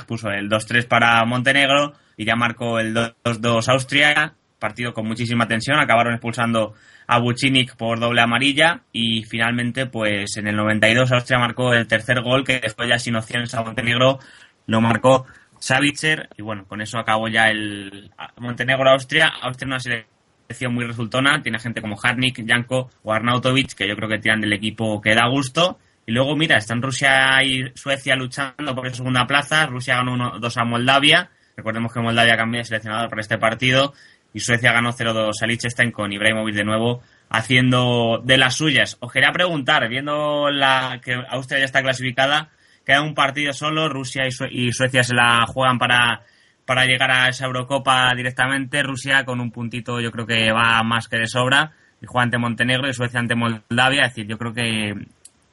[0.06, 5.78] puso el 2-3 para Montenegro y ya marcó el 2-2 Austria, partido con muchísima tensión,
[5.78, 6.74] acabaron expulsando
[7.06, 12.20] a Bucinic por doble amarilla y finalmente pues en el 92 Austria marcó el tercer
[12.22, 14.18] gol que después ya sin opciones a Montenegro
[14.66, 15.24] lo marcó
[15.60, 19.32] Savitzer y bueno, con eso acabó ya el Montenegro-Austria.
[19.42, 24.08] Austria una selección muy resultona, tiene gente como Harnik, Janko o Arnautovic que yo creo
[24.08, 25.78] que tiran del equipo que da gusto.
[26.08, 29.66] Y luego, mira, están Rusia y Suecia luchando por esa segunda plaza.
[29.66, 31.28] Rusia ganó 1-2 a Moldavia.
[31.54, 33.92] Recordemos que Moldavia cambió de seleccionador para este partido.
[34.32, 38.96] Y Suecia ganó 0-2 a Liechtenstein con Ibrahimovic de nuevo haciendo de las suyas.
[39.00, 42.48] Os quería preguntar, viendo la que Austria ya está clasificada,
[42.86, 46.22] queda un partido solo, Rusia y, Sue- y Suecia se la juegan para,
[46.64, 48.82] para llegar a esa Eurocopa directamente.
[48.82, 51.72] Rusia con un puntito yo creo que va más que de sobra.
[52.00, 54.04] Y juega ante Montenegro y Suecia ante Moldavia.
[54.04, 54.94] Es decir, yo creo que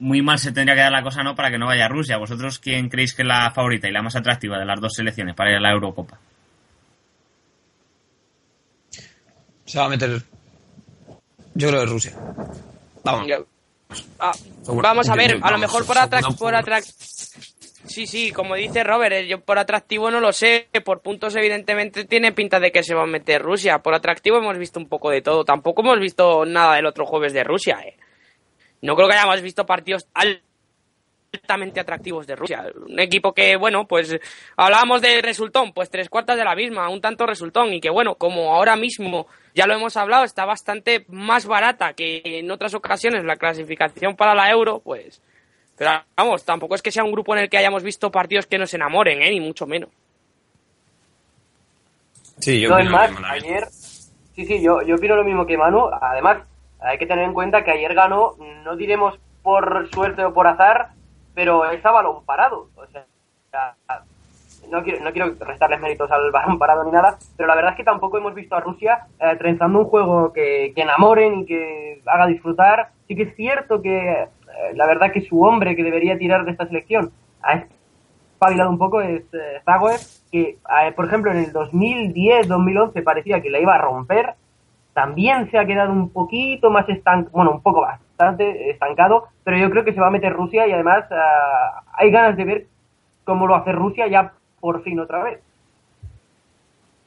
[0.05, 2.17] muy mal se tendría que dar la cosa no para que no vaya Rusia.
[2.17, 5.33] ¿Vosotros quién creéis que es la favorita y la más atractiva de las dos selecciones
[5.33, 6.19] para ir a la Eurocopa?
[9.65, 10.21] Se va a meter.
[11.55, 12.13] Yo creo que Rusia.
[13.03, 13.27] Vamos.
[14.19, 14.31] Ah,
[14.67, 16.53] vamos a ver, a lo mejor por atractivo, por
[17.87, 22.05] Sí, sí, como dice Robert, eh, yo por atractivo no lo sé, por puntos evidentemente
[22.05, 25.11] tiene pinta de que se va a meter Rusia, por atractivo hemos visto un poco
[25.11, 27.95] de todo, tampoco hemos visto nada del otro jueves de Rusia, eh.
[28.81, 32.65] No creo que hayamos visto partidos altamente atractivos de Rusia.
[32.87, 34.19] Un equipo que, bueno, pues
[34.55, 38.15] hablábamos de resultón, pues tres cuartas de la misma, un tanto resultón, y que, bueno,
[38.15, 43.23] como ahora mismo ya lo hemos hablado, está bastante más barata que en otras ocasiones
[43.23, 45.21] la clasificación para la Euro, pues.
[45.77, 48.57] Pero vamos, tampoco es que sea un grupo en el que hayamos visto partidos que
[48.57, 49.29] nos enamoren, ¿eh?
[49.29, 49.89] ni mucho menos.
[52.39, 53.65] Sí, yo no, es más, ayer.
[54.35, 55.87] Sí, sí, yo, yo opino lo mismo que Manu.
[56.01, 56.39] Además,
[56.79, 60.89] Hay que tener en cuenta que ayer ganó, no diremos por suerte o por azar,
[61.33, 62.69] pero es a balón parado.
[62.75, 63.05] O sea,
[64.69, 67.77] no quiero, no quiero restarles méritos al balón parado ni nada, pero la verdad es
[67.77, 72.01] que tampoco hemos visto a Rusia eh, trenzando un juego que, que enamoren y que
[72.05, 72.89] haga disfrutar.
[73.07, 76.51] Sí que es cierto que eh, la verdad que su hombre que debería tirar de
[76.51, 77.11] esta selección
[77.41, 77.65] ha
[78.35, 79.61] espabilado un poco es eh,
[80.31, 84.35] que eh, por ejemplo en el 2010-2011 parecía que la iba a romper,
[84.95, 89.69] también se ha quedado un poquito más estancado, bueno, un poco bastante estancado, pero yo
[89.69, 92.65] creo que se va a meter Rusia y además ah, hay ganas de ver
[93.25, 94.31] cómo lo hace Rusia ya
[94.61, 95.41] por fin otra vez.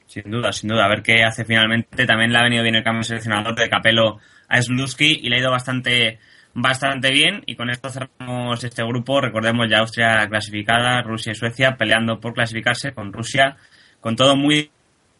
[0.05, 0.85] Sin duda, sin duda.
[0.85, 2.05] A ver qué hace finalmente.
[2.05, 4.17] También le ha venido bien el cambio seleccionador de Capello
[4.47, 6.19] a Slutsky y le ha ido bastante,
[6.53, 7.41] bastante bien.
[7.47, 9.19] Y con esto cerramos este grupo.
[9.19, 13.57] Recordemos ya Austria clasificada, Rusia y Suecia peleando por clasificarse con Rusia,
[13.99, 14.69] con todo muy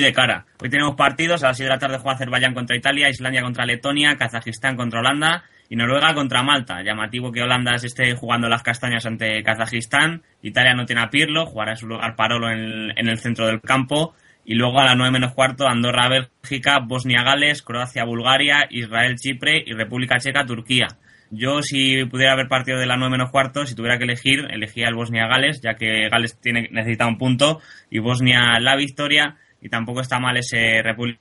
[0.05, 0.45] de cara.
[0.61, 1.43] Hoy tenemos partidos.
[1.43, 5.01] A las 6 de la tarde juega Azerbaiyán contra Italia, Islandia contra Letonia, Kazajistán contra
[5.01, 6.81] Holanda y Noruega contra Malta.
[6.81, 10.23] Llamativo que Holanda se esté jugando las castañas ante Kazajistán.
[10.41, 13.59] Italia no tiene a Pirlo, jugará su lugar Parolo en el, en el centro del
[13.59, 14.15] campo.
[14.45, 19.61] Y luego a las 9 menos cuarto, Andorra, Bélgica, Bosnia, Gales, Croacia, Bulgaria, Israel, Chipre
[19.65, 20.87] y República Checa, Turquía.
[21.29, 24.87] Yo, si pudiera haber partido de las 9 menos cuarto, si tuviera que elegir, elegía
[24.87, 27.59] el Bosnia-Gales, ya que Gales tiene, necesita un punto
[27.91, 29.35] y Bosnia la victoria.
[29.61, 31.19] Y tampoco está mal ese República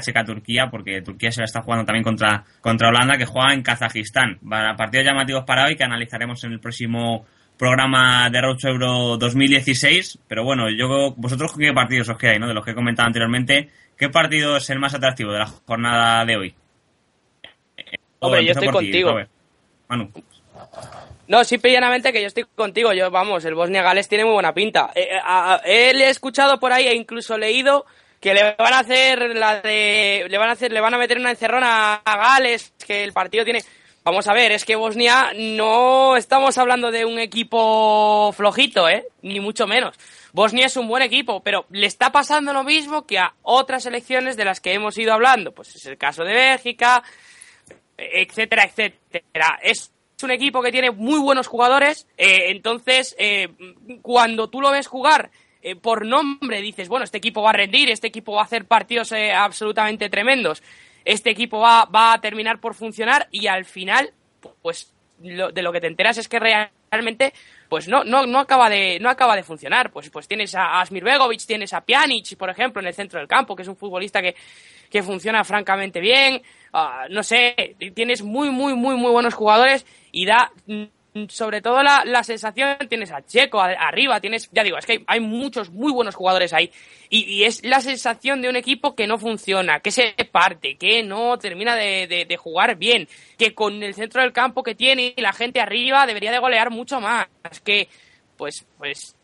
[0.00, 4.38] Checa-Turquía, porque Turquía se la está jugando también contra, contra Holanda, que juega en Kazajistán.
[4.48, 7.24] Para partidos llamativos para hoy que analizaremos en el próximo
[7.56, 10.18] programa de Road Euro 2016.
[10.28, 12.48] Pero bueno, yo vosotros qué partidos os quedáis, ¿no?
[12.48, 13.70] De los que he comentado anteriormente.
[13.96, 16.54] ¿Qué partido es el más atractivo de la jornada de hoy?
[18.18, 19.18] Hombre, yo estoy contigo.
[19.88, 20.10] Manu.
[21.30, 22.92] No, sí, llanamente que yo estoy contigo.
[22.92, 24.90] Yo, vamos, el Bosnia-Gales tiene muy buena pinta.
[24.96, 25.10] Eh,
[25.64, 27.86] él he escuchado por ahí e incluso leído
[28.20, 31.18] que le van a hacer la de le van a hacer le van a meter
[31.18, 33.62] una encerrona a Gales que el partido tiene
[34.02, 39.40] vamos a ver es que Bosnia no estamos hablando de un equipo flojito eh ni
[39.40, 39.96] mucho menos
[40.32, 44.36] Bosnia es un buen equipo pero le está pasando lo mismo que a otras selecciones
[44.36, 47.02] de las que hemos ido hablando pues es el caso de Bélgica
[47.96, 49.92] etcétera etcétera es
[50.22, 53.48] un equipo que tiene muy buenos jugadores eh, entonces eh,
[54.02, 55.30] cuando tú lo ves jugar
[55.62, 58.64] eh, por nombre dices, bueno, este equipo va a rendir, este equipo va a hacer
[58.64, 60.62] partidos eh, absolutamente tremendos,
[61.04, 64.12] este equipo va, va, a terminar por funcionar y al final,
[64.62, 64.92] pues
[65.22, 67.34] lo, de lo que te enteras es que realmente
[67.68, 69.92] pues no, no, no, acaba de, no acaba de funcionar.
[69.92, 73.28] Pues, pues tienes a Asmir Begovic, tienes a Pjanic, por ejemplo, en el centro del
[73.28, 74.34] campo, que es un futbolista que,
[74.90, 76.42] que funciona francamente bien.
[76.72, 80.52] Uh, no sé, tienes muy, muy, muy, muy buenos jugadores y da
[81.28, 85.04] sobre todo la, la, sensación, tienes a Checo arriba, tienes, ya digo, es que hay,
[85.06, 86.70] hay muchos muy buenos jugadores ahí.
[87.08, 91.02] Y, y, es la sensación de un equipo que no funciona, que se parte, que
[91.02, 95.14] no termina de, de, de, jugar bien, que con el centro del campo que tiene
[95.16, 97.26] y la gente arriba debería de golear mucho más.
[97.64, 97.88] Que,
[98.36, 99.16] pues, pues,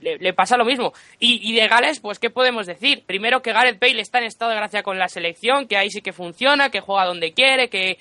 [0.00, 0.92] le, le, pasa lo mismo.
[1.18, 3.04] Y, y, de Gales, pues, ¿qué podemos decir?
[3.06, 6.02] Primero que Gareth Bale está en estado de gracia con la selección, que ahí sí
[6.02, 7.98] que funciona, que juega donde quiere, que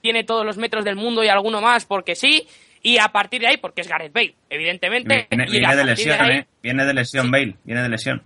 [0.00, 2.46] tiene todos los metros del mundo y alguno más porque sí.
[2.84, 5.28] Y a partir de ahí, porque es Gareth Bale, evidentemente.
[5.30, 6.46] Viene, viene de lesión, de ahí, ¿eh?
[6.62, 7.30] Viene de lesión, sí.
[7.30, 8.22] Bale, viene de lesión.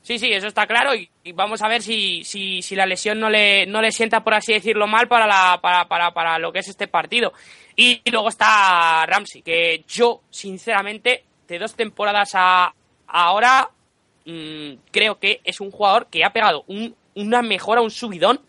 [0.00, 3.20] Sí, sí, eso está claro y, y vamos a ver si, si, si, la lesión
[3.20, 6.50] no le, no le sienta, por así decirlo, mal para, la, para, para, para lo
[6.50, 7.34] que es este partido.
[7.76, 12.72] Y, y luego está Ramsey, que yo, sinceramente, de dos temporadas a,
[13.06, 13.70] ahora,
[14.24, 18.40] mmm, creo que es un jugador que ha pegado un, una mejora, un subidón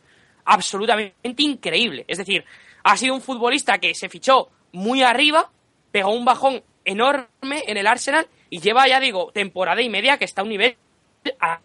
[0.45, 2.06] absolutamente increíble.
[2.08, 2.43] Es decir,
[2.84, 5.50] ha sido un futbolista que se fichó muy arriba,
[5.91, 10.26] pegó un bajón enorme en el Arsenal y lleva, ya digo, temporada y media que
[10.26, 10.76] está a un nivel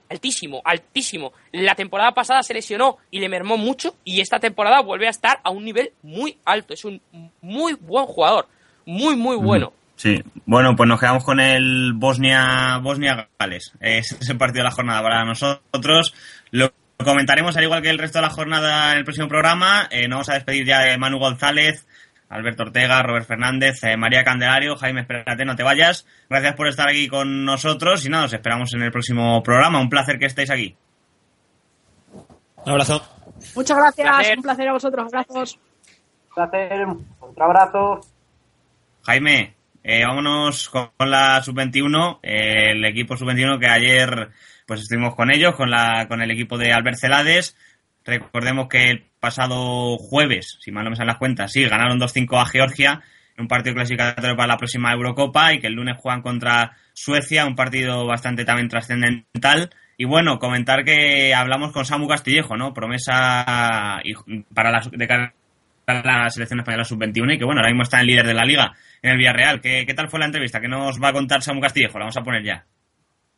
[0.09, 1.33] altísimo, altísimo.
[1.53, 5.41] La temporada pasada se lesionó y le mermó mucho y esta temporada vuelve a estar
[5.43, 6.75] a un nivel muy alto.
[6.75, 7.01] Es un
[7.41, 8.49] muy buen jugador,
[8.85, 9.73] muy, muy bueno.
[9.97, 13.73] Sí, bueno, pues nos quedamos con el Bosnia Bosnia Gales.
[13.81, 16.15] Ese es el partido de la jornada para nosotros.
[16.51, 16.73] Lo
[17.03, 19.89] comentaremos al igual que el resto de la jornada en el próximo programa.
[19.91, 21.87] Eh, nos vamos a despedir ya de Manu González,
[22.29, 26.07] Alberto Ortega, Robert Fernández, eh, María Candelario, Jaime, espérate, no te vayas.
[26.29, 29.81] Gracias por estar aquí con nosotros y nada, os esperamos en el próximo programa.
[29.81, 30.77] Un placer que estéis aquí.
[32.65, 33.03] Un abrazo.
[33.55, 34.37] Muchas gracias, placer.
[34.39, 35.59] un placer a vosotros, abrazos.
[36.29, 36.87] Un placer,
[37.21, 38.01] otro abrazo.
[39.03, 39.55] Jaime,
[39.87, 44.31] eh, vámonos con la sub-21, eh, el equipo sub-21 que ayer
[44.67, 47.55] pues estuvimos con ellos, con, la, con el equipo de Albert Celades.
[48.03, 52.41] Recordemos que el pasado jueves, si mal no me salen las cuentas, sí, ganaron 2-5
[52.41, 53.03] a Georgia
[53.37, 57.45] en un partido clasificatorio para la próxima Eurocopa y que el lunes juegan contra Suecia,
[57.45, 59.69] un partido bastante también trascendental.
[59.99, 62.73] Y bueno, comentar que hablamos con Samu Castillejo, ¿no?
[62.73, 64.01] Promesa
[64.55, 65.35] para la, de cara
[65.87, 68.73] la selección española sub-21 y que bueno, ahora mismo está en líder de la liga
[69.05, 69.61] en el Villarreal.
[69.61, 70.61] ¿Qué, ¿Qué tal fue la entrevista?
[70.61, 71.99] ¿Qué nos va a contar Samu Castillejo?
[71.99, 72.65] La vamos a poner ya.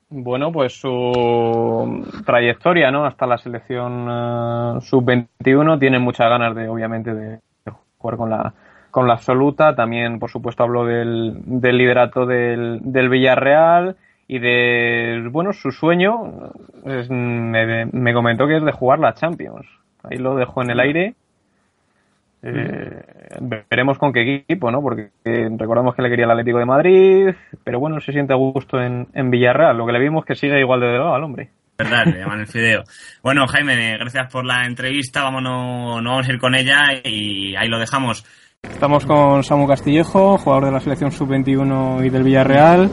[0.09, 3.05] Bueno, pues su trayectoria, ¿no?
[3.05, 7.41] Hasta la selección eh, sub-21 tiene muchas ganas de, obviamente, de,
[7.99, 8.55] jugar con la
[8.93, 9.75] con la absoluta.
[9.75, 13.97] También, por supuesto, habló del, del liderato del, del Villarreal
[14.29, 16.53] y de, bueno, su sueño.
[16.85, 19.67] es- me, me comentó que es de jugar la Champions.
[20.05, 21.15] Ahí lo dejó en el aire.
[22.49, 23.03] Eh,
[23.69, 24.81] veremos con qué equipo, ¿no?
[24.81, 27.35] Porque eh, recordamos que le quería el Atlético de Madrid,
[27.65, 29.77] pero bueno, se siente a gusto en, en Villarreal.
[29.77, 31.51] Lo que le vimos que sigue igual de delgado al hombre.
[31.79, 32.85] Verdad, le llaman el fideo.
[33.23, 35.23] Bueno, Jaime, gracias por la entrevista.
[35.23, 38.25] Vámonos, no vamos a ir con ella y ahí lo dejamos.
[38.63, 42.91] Estamos con Samu Castillejo, jugador de la selección sub-21 y del Villarreal.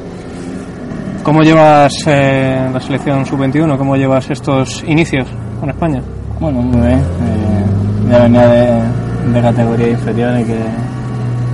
[1.23, 3.77] ¿Cómo llevas eh, la selección sub-21?
[3.77, 5.27] ¿Cómo llevas estos inicios
[5.59, 6.01] con España?
[6.39, 6.99] Bueno, muy bien.
[6.99, 10.59] Eh, ya venía de, de categorías inferiores que,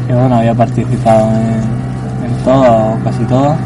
[0.07, 3.57] que, bueno, había participado en, en todas o casi todas.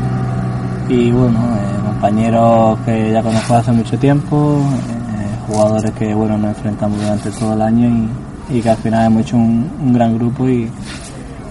[0.89, 6.49] Y bueno, eh, compañeros que ya conozco hace mucho tiempo, eh, jugadores que bueno nos
[6.57, 8.09] enfrentamos durante todo el año
[8.49, 10.69] y, y que al final hemos hecho un, un gran grupo y,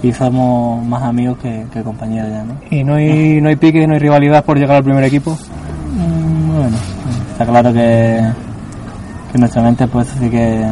[0.03, 2.55] y somos más amigos que, que compañeros ya, ¿no?
[2.71, 5.31] ¿Y no hay, no hay pique, no hay rivalidad por llegar al primer equipo?
[5.97, 6.77] Mm, Bueno,
[7.33, 8.21] está claro que,
[9.33, 10.63] que nuestra mente pues sí que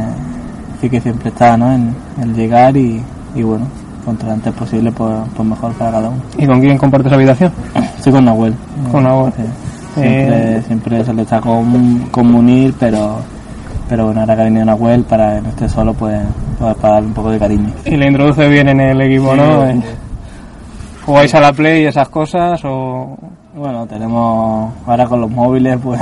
[0.81, 1.71] sí que siempre está ¿no?
[1.71, 3.01] en el llegar y,
[3.35, 3.65] y bueno,
[4.03, 6.21] cuanto antes posible pues, pues mejor para cada uno.
[6.37, 7.51] ¿Y con quién compartes habitación?
[7.97, 8.55] Estoy con Nahuel.
[8.91, 9.31] Con Nahuel.
[9.33, 9.43] Sí.
[9.93, 13.17] Siempre, Eh, siempre se le está com- comunir, pero
[13.89, 16.17] pero bueno, ahora que ha venido Nahuel para que no esté solo pues,
[16.57, 17.69] pues para darle un poco de cariño.
[17.85, 19.65] Y le introduce bien en el equipo, ¿no?
[19.65, 19.71] Sí.
[19.77, 19.81] Eh,
[21.05, 23.17] ¿Jugáis a la play y esas cosas o...?
[23.53, 25.99] Bueno, tenemos ahora con los móviles, pues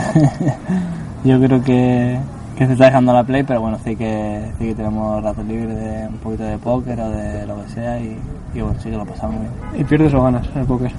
[1.24, 2.20] yo creo que,
[2.60, 5.74] que se está dejando la play, pero bueno, sí que sí que tenemos rato libre
[5.74, 8.20] de un poquito de póker o de lo que sea y,
[8.54, 9.82] y bueno, sí que lo pasamos bien.
[9.82, 10.92] ¿Y pierdes o ganas el póker?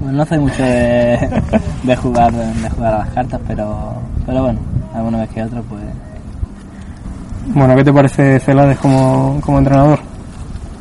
[0.00, 1.42] Bueno, no soy mucho de,
[1.84, 3.92] de jugar de jugar a las cartas, pero
[4.26, 4.58] pero bueno,
[4.92, 5.82] alguna vez que otra pues
[7.54, 10.00] Bueno, ¿qué te parece Celades como, como entrenador?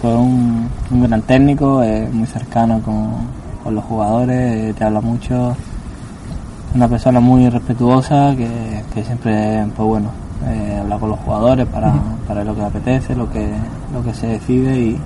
[0.02, 3.12] Pues un, un gran técnico, es muy cercano con,
[3.64, 5.56] con los jugadores, eh, te habla mucho,
[6.74, 11.94] una persona muy respetuosa que, que siempre, pues bueno, eh, habla con los jugadores para,
[12.28, 13.50] para lo que apetece, lo que,
[13.94, 15.00] lo que se decide y,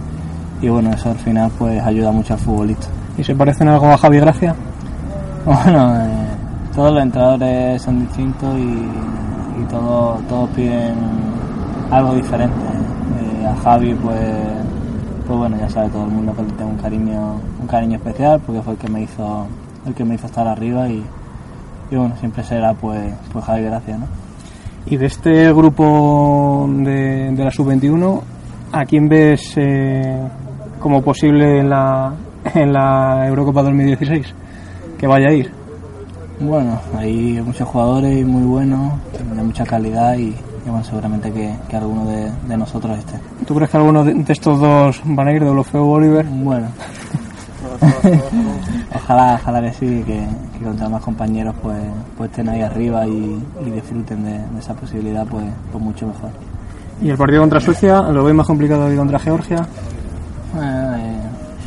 [0.62, 2.88] y bueno, eso al final pues ayuda mucho al futbolista.
[3.18, 4.56] ¿Y se parecen algo a Javi Gracia?
[5.46, 6.28] Bueno, eh,
[6.76, 10.94] todos los entrenadores son distintos y, y todos, todos piden
[11.90, 12.60] algo diferente.
[13.22, 14.20] Eh, a Javi, pues,
[15.26, 18.42] pues bueno, ya sabe todo el mundo que le tengo un cariño, un cariño especial
[18.46, 19.48] porque fue el que me hizo,
[19.86, 21.02] el que me hizo estar arriba y,
[21.92, 24.27] y bueno, siempre será pues, pues Javi Gracia, ¿no?
[24.90, 28.22] Y de este grupo de, de la sub-21,
[28.72, 30.18] ¿a quién ves eh,
[30.80, 32.14] como posible en la,
[32.56, 34.34] en la Eurocopa 2016
[34.98, 35.52] que vaya a ir?
[36.40, 38.94] Bueno, hay muchos jugadores muy buenos,
[39.36, 43.20] de mucha calidad y, y bueno, seguramente que, que alguno de, de nosotros esté.
[43.46, 46.26] ¿Tú crees que alguno de, de estos dos van a ir, de Olofeo o Oliver?
[46.26, 46.68] Bueno.
[48.96, 50.26] ojalá, ojalá que sí, que,
[50.58, 51.78] que contra más compañeros pues,
[52.18, 56.30] pues estén ahí arriba y, y disfruten de, de esa posibilidad pues, pues mucho mejor.
[57.02, 59.68] ¿Y el partido contra Suecia lo veis más complicado que contra Georgia?
[60.56, 61.18] Eh,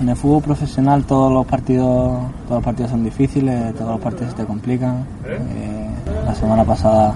[0.00, 4.30] en el fútbol profesional todos los partidos todos los partidos son difíciles, todos los partidos
[4.30, 5.04] se te complican.
[5.26, 5.88] Eh,
[6.24, 7.14] la semana pasada,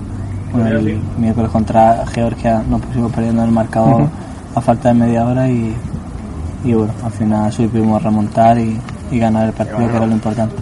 [0.53, 4.09] bueno, el miércoles contra Georgia nos pusimos perdiendo el marcador
[4.55, 5.75] a falta de media hora y,
[6.65, 8.79] y bueno, al final supimos remontar y,
[9.11, 10.55] y ganar el partido que era lo importante.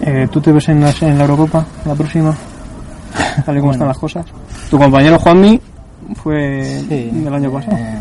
[0.00, 2.34] Eh, ¿Tú te ves en la, en la Eurocopa, la próxima?
[3.44, 4.24] Tal y como están las cosas.
[4.70, 5.60] Tu compañero Juanmi
[6.22, 7.76] fue Sí, del año pasado.
[7.76, 7.98] eh,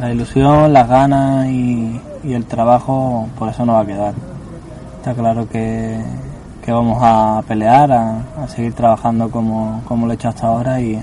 [0.00, 4.14] la ilusión, las ganas y, y el trabajo, por eso no va a quedar.
[4.98, 6.00] Está claro que,
[6.64, 10.80] que vamos a pelear, a, a seguir trabajando como, como lo he hecho hasta ahora
[10.80, 11.00] y,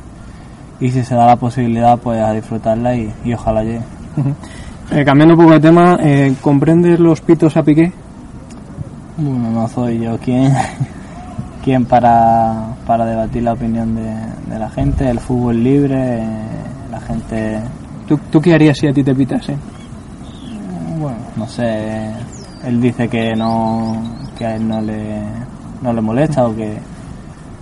[0.80, 3.82] y si se da la posibilidad, pues a disfrutarla y, y ojalá llegue.
[4.92, 7.94] Eh, cambiando un poco de tema, eh, ¿comprendes los pitos a Piqué?
[9.18, 10.54] Bueno, no soy yo quien,
[11.64, 14.14] quien para, para debatir la opinión de,
[14.48, 16.28] de la gente, el fútbol libre, eh,
[16.92, 17.62] la gente
[18.12, 19.58] ¿Tú, ¿Tú qué harías si a ti te pitasen?
[21.00, 22.12] Bueno, no sé,
[22.66, 24.04] él dice que no,
[24.38, 25.22] que a él no le,
[25.82, 26.78] no le molesta o que,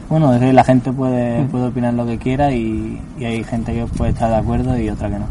[0.09, 3.73] bueno, es que la gente puede, puede opinar lo que quiera y, y hay gente
[3.73, 5.27] que puede estar de acuerdo y otra que no.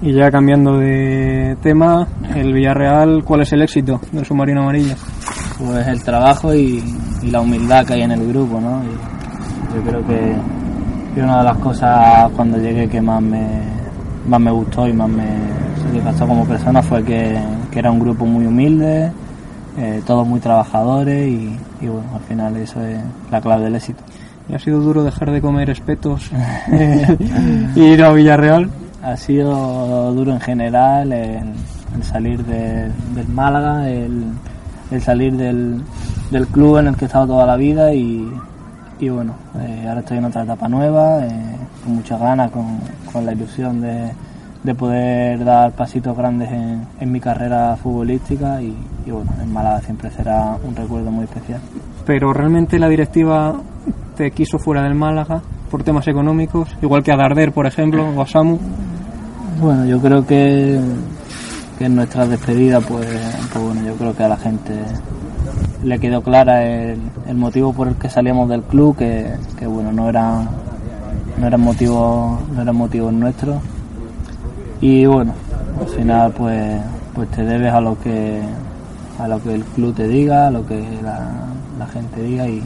[0.00, 4.94] Y ya cambiando de tema, el Villarreal, ¿cuál es el éxito del submarino amarillo?
[5.58, 6.82] Pues el trabajo y,
[7.22, 8.80] y la humildad que hay en el grupo, ¿no?
[8.84, 10.36] Y yo creo que,
[11.20, 13.60] una de las cosas cuando llegué que más me,
[14.28, 15.26] más me gustó y más me
[15.82, 17.36] satisfacció como persona fue que,
[17.72, 19.10] que era un grupo muy humilde,
[19.76, 23.00] eh, todos muy trabajadores y, y bueno, al final eso es
[23.32, 24.04] la clave del éxito.
[24.48, 26.30] ¿Y ha sido duro dejar de comer espetos
[27.74, 28.70] y ir a Villarreal?
[29.08, 31.54] Ha sido duro en general el,
[32.02, 34.34] salir de- del Málaga, el,
[35.00, 35.82] salir del,
[36.52, 38.28] club en el que he estado toda la vida y,
[39.00, 43.80] bueno, eh, ahora estoy en otra etapa nueva, eh, con muchas ganas, con, la ilusión
[43.80, 44.12] de,
[44.62, 50.10] de poder dar pasitos grandes en, mi carrera futbolística y, y bueno, en Málaga siempre
[50.10, 51.62] será un recuerdo muy especial.
[52.04, 53.54] Pero realmente la directiva
[54.18, 55.40] te quiso fuera del Málaga
[55.70, 58.58] por temas económicos, igual que a Darder, por ejemplo, o a Samu.
[59.60, 60.78] Bueno, yo creo que,
[61.78, 63.08] que en nuestra despedida, pues,
[63.52, 64.72] pues bueno, yo creo que a la gente
[65.82, 69.26] le quedó clara el, el motivo por el que salíamos del club, que,
[69.58, 70.42] que bueno, no era
[71.38, 73.56] no eran motivos no eran motivos nuestros
[74.80, 75.34] y bueno,
[75.80, 76.80] al final pues
[77.14, 78.40] pues te debes a lo que
[79.18, 81.30] a lo que el club te diga, a lo que la,
[81.78, 82.62] la gente diga y,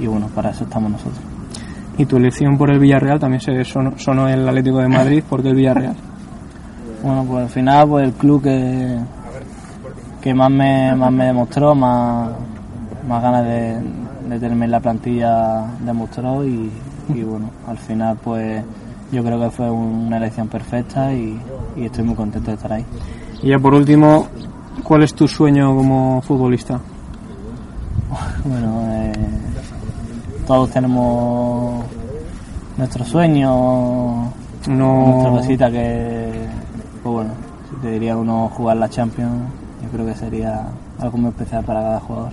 [0.00, 1.20] y bueno, para eso estamos nosotros.
[1.98, 5.50] Y tu elección por el Villarreal también se sonó, sonó el Atlético de Madrid, porque
[5.50, 5.94] el Villarreal.
[7.02, 8.98] Bueno, pues al final pues el club que,
[10.20, 12.30] que más me, más me demostró, más,
[13.08, 13.80] más ganas de,
[14.28, 16.70] de tenerme en la plantilla demostró y,
[17.08, 18.62] y bueno, al final pues
[19.10, 21.38] yo creo que fue una elección perfecta y,
[21.76, 22.84] y estoy muy contento de estar ahí.
[23.42, 24.26] Y ya por último,
[24.84, 26.78] ¿cuál es tu sueño como futbolista?
[28.44, 29.12] Bueno, eh,
[30.46, 31.84] todos tenemos
[32.76, 33.48] nuestro sueño,
[34.68, 36.31] No- nuestra cosita que,
[37.02, 37.30] pues bueno,
[37.68, 39.50] si te diría uno jugar la Champions,
[39.82, 40.66] yo creo que sería
[41.00, 42.32] algo muy especial para cada jugador.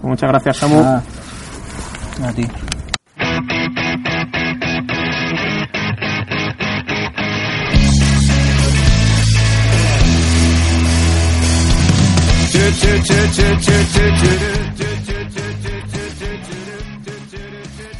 [0.00, 0.80] Pues muchas gracias, Samu.
[0.80, 1.02] Ah,
[2.24, 2.46] a ti.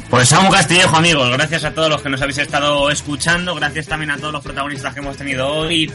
[0.09, 4.09] Pues Samu Castillejo, amigos, gracias a todos los que nos habéis estado escuchando, gracias también
[4.09, 5.85] a todos los protagonistas que hemos tenido hoy,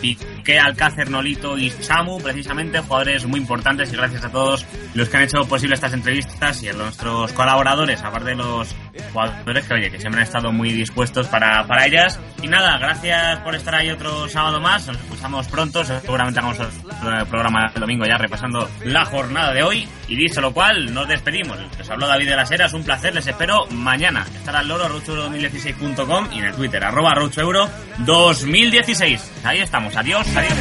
[0.44, 5.16] Piqué, Alcácer, Nolito y Samu, precisamente, jugadores muy importantes y gracias a todos los que
[5.16, 8.76] han hecho posible estas entrevistas y a nuestros colaboradores, aparte de los
[9.10, 12.20] jugadores que, oye, que siempre han estado muy dispuestos para, para ellas.
[12.42, 17.26] Y nada, gracias por estar ahí otro sábado más, nos escuchamos pronto, seguramente hagamos el
[17.26, 19.88] programa el domingo ya repasando la jornada de hoy.
[20.08, 21.58] Y dicho lo cual, nos despedimos.
[21.78, 24.26] Les habló David de las Heras, un placer, les espero mañana.
[24.34, 29.33] Estará el loro rochueuro2016.com y en el Twitter, arroba rochueuro2016.
[29.44, 30.58] Ahí estamos, adiós, adiós.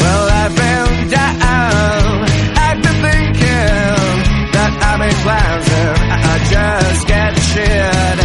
[0.00, 2.24] Well, I've been down.
[2.56, 6.03] I've been thinking that I
[6.50, 8.16] just get shit.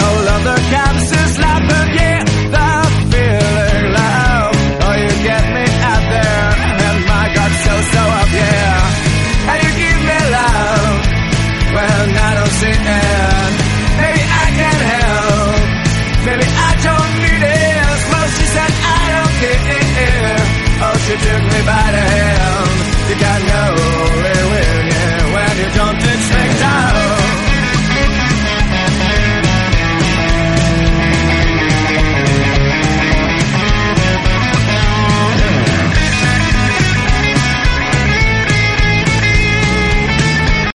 [0.00, 2.22] Oh, love the comes is but yeah,
[2.54, 2.68] the
[3.10, 4.54] feeling love.
[4.86, 6.50] Oh, you get me out there,
[6.86, 9.50] and my God, so, so up, yeah.
[9.50, 10.96] And you give me love
[11.74, 13.52] when I don't see it.
[14.00, 15.60] Maybe I can help,
[16.26, 17.98] maybe I don't need it.
[18.10, 20.38] Well, she said I don't care.
[20.80, 22.08] Oh, she took me by the